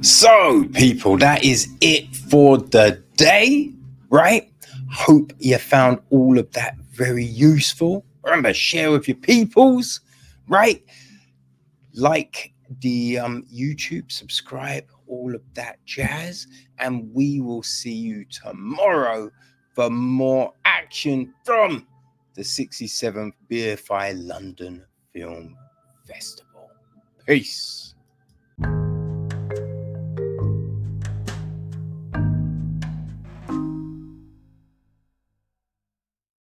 So, 0.00 0.64
people, 0.74 1.18
that 1.18 1.44
is 1.44 1.68
it 1.80 2.14
for 2.14 2.58
the 2.58 3.02
day, 3.16 3.72
right? 4.10 4.50
Hope 4.90 5.32
you 5.40 5.58
found 5.58 5.98
all 6.10 6.38
of 6.38 6.50
that 6.52 6.76
very 6.92 7.24
useful. 7.24 8.04
Remember, 8.24 8.54
share 8.54 8.92
with 8.92 9.08
your 9.08 9.16
peoples, 9.16 10.00
right? 10.46 10.82
Like 11.94 12.52
the 12.80 13.18
um, 13.18 13.44
YouTube, 13.52 14.12
subscribe, 14.12 14.84
all 15.08 15.34
of 15.34 15.42
that 15.54 15.84
jazz. 15.84 16.46
And 16.78 17.12
we 17.12 17.40
will 17.40 17.64
see 17.64 17.92
you 17.94 18.24
tomorrow 18.26 19.30
for 19.74 19.90
more 19.90 20.52
action 20.64 21.34
from 21.44 21.87
the 22.38 22.44
67th 22.44 23.32
BFI 23.50 24.28
London 24.28 24.84
Film 25.12 25.56
Festival. 26.06 26.70
Peace. 27.26 27.87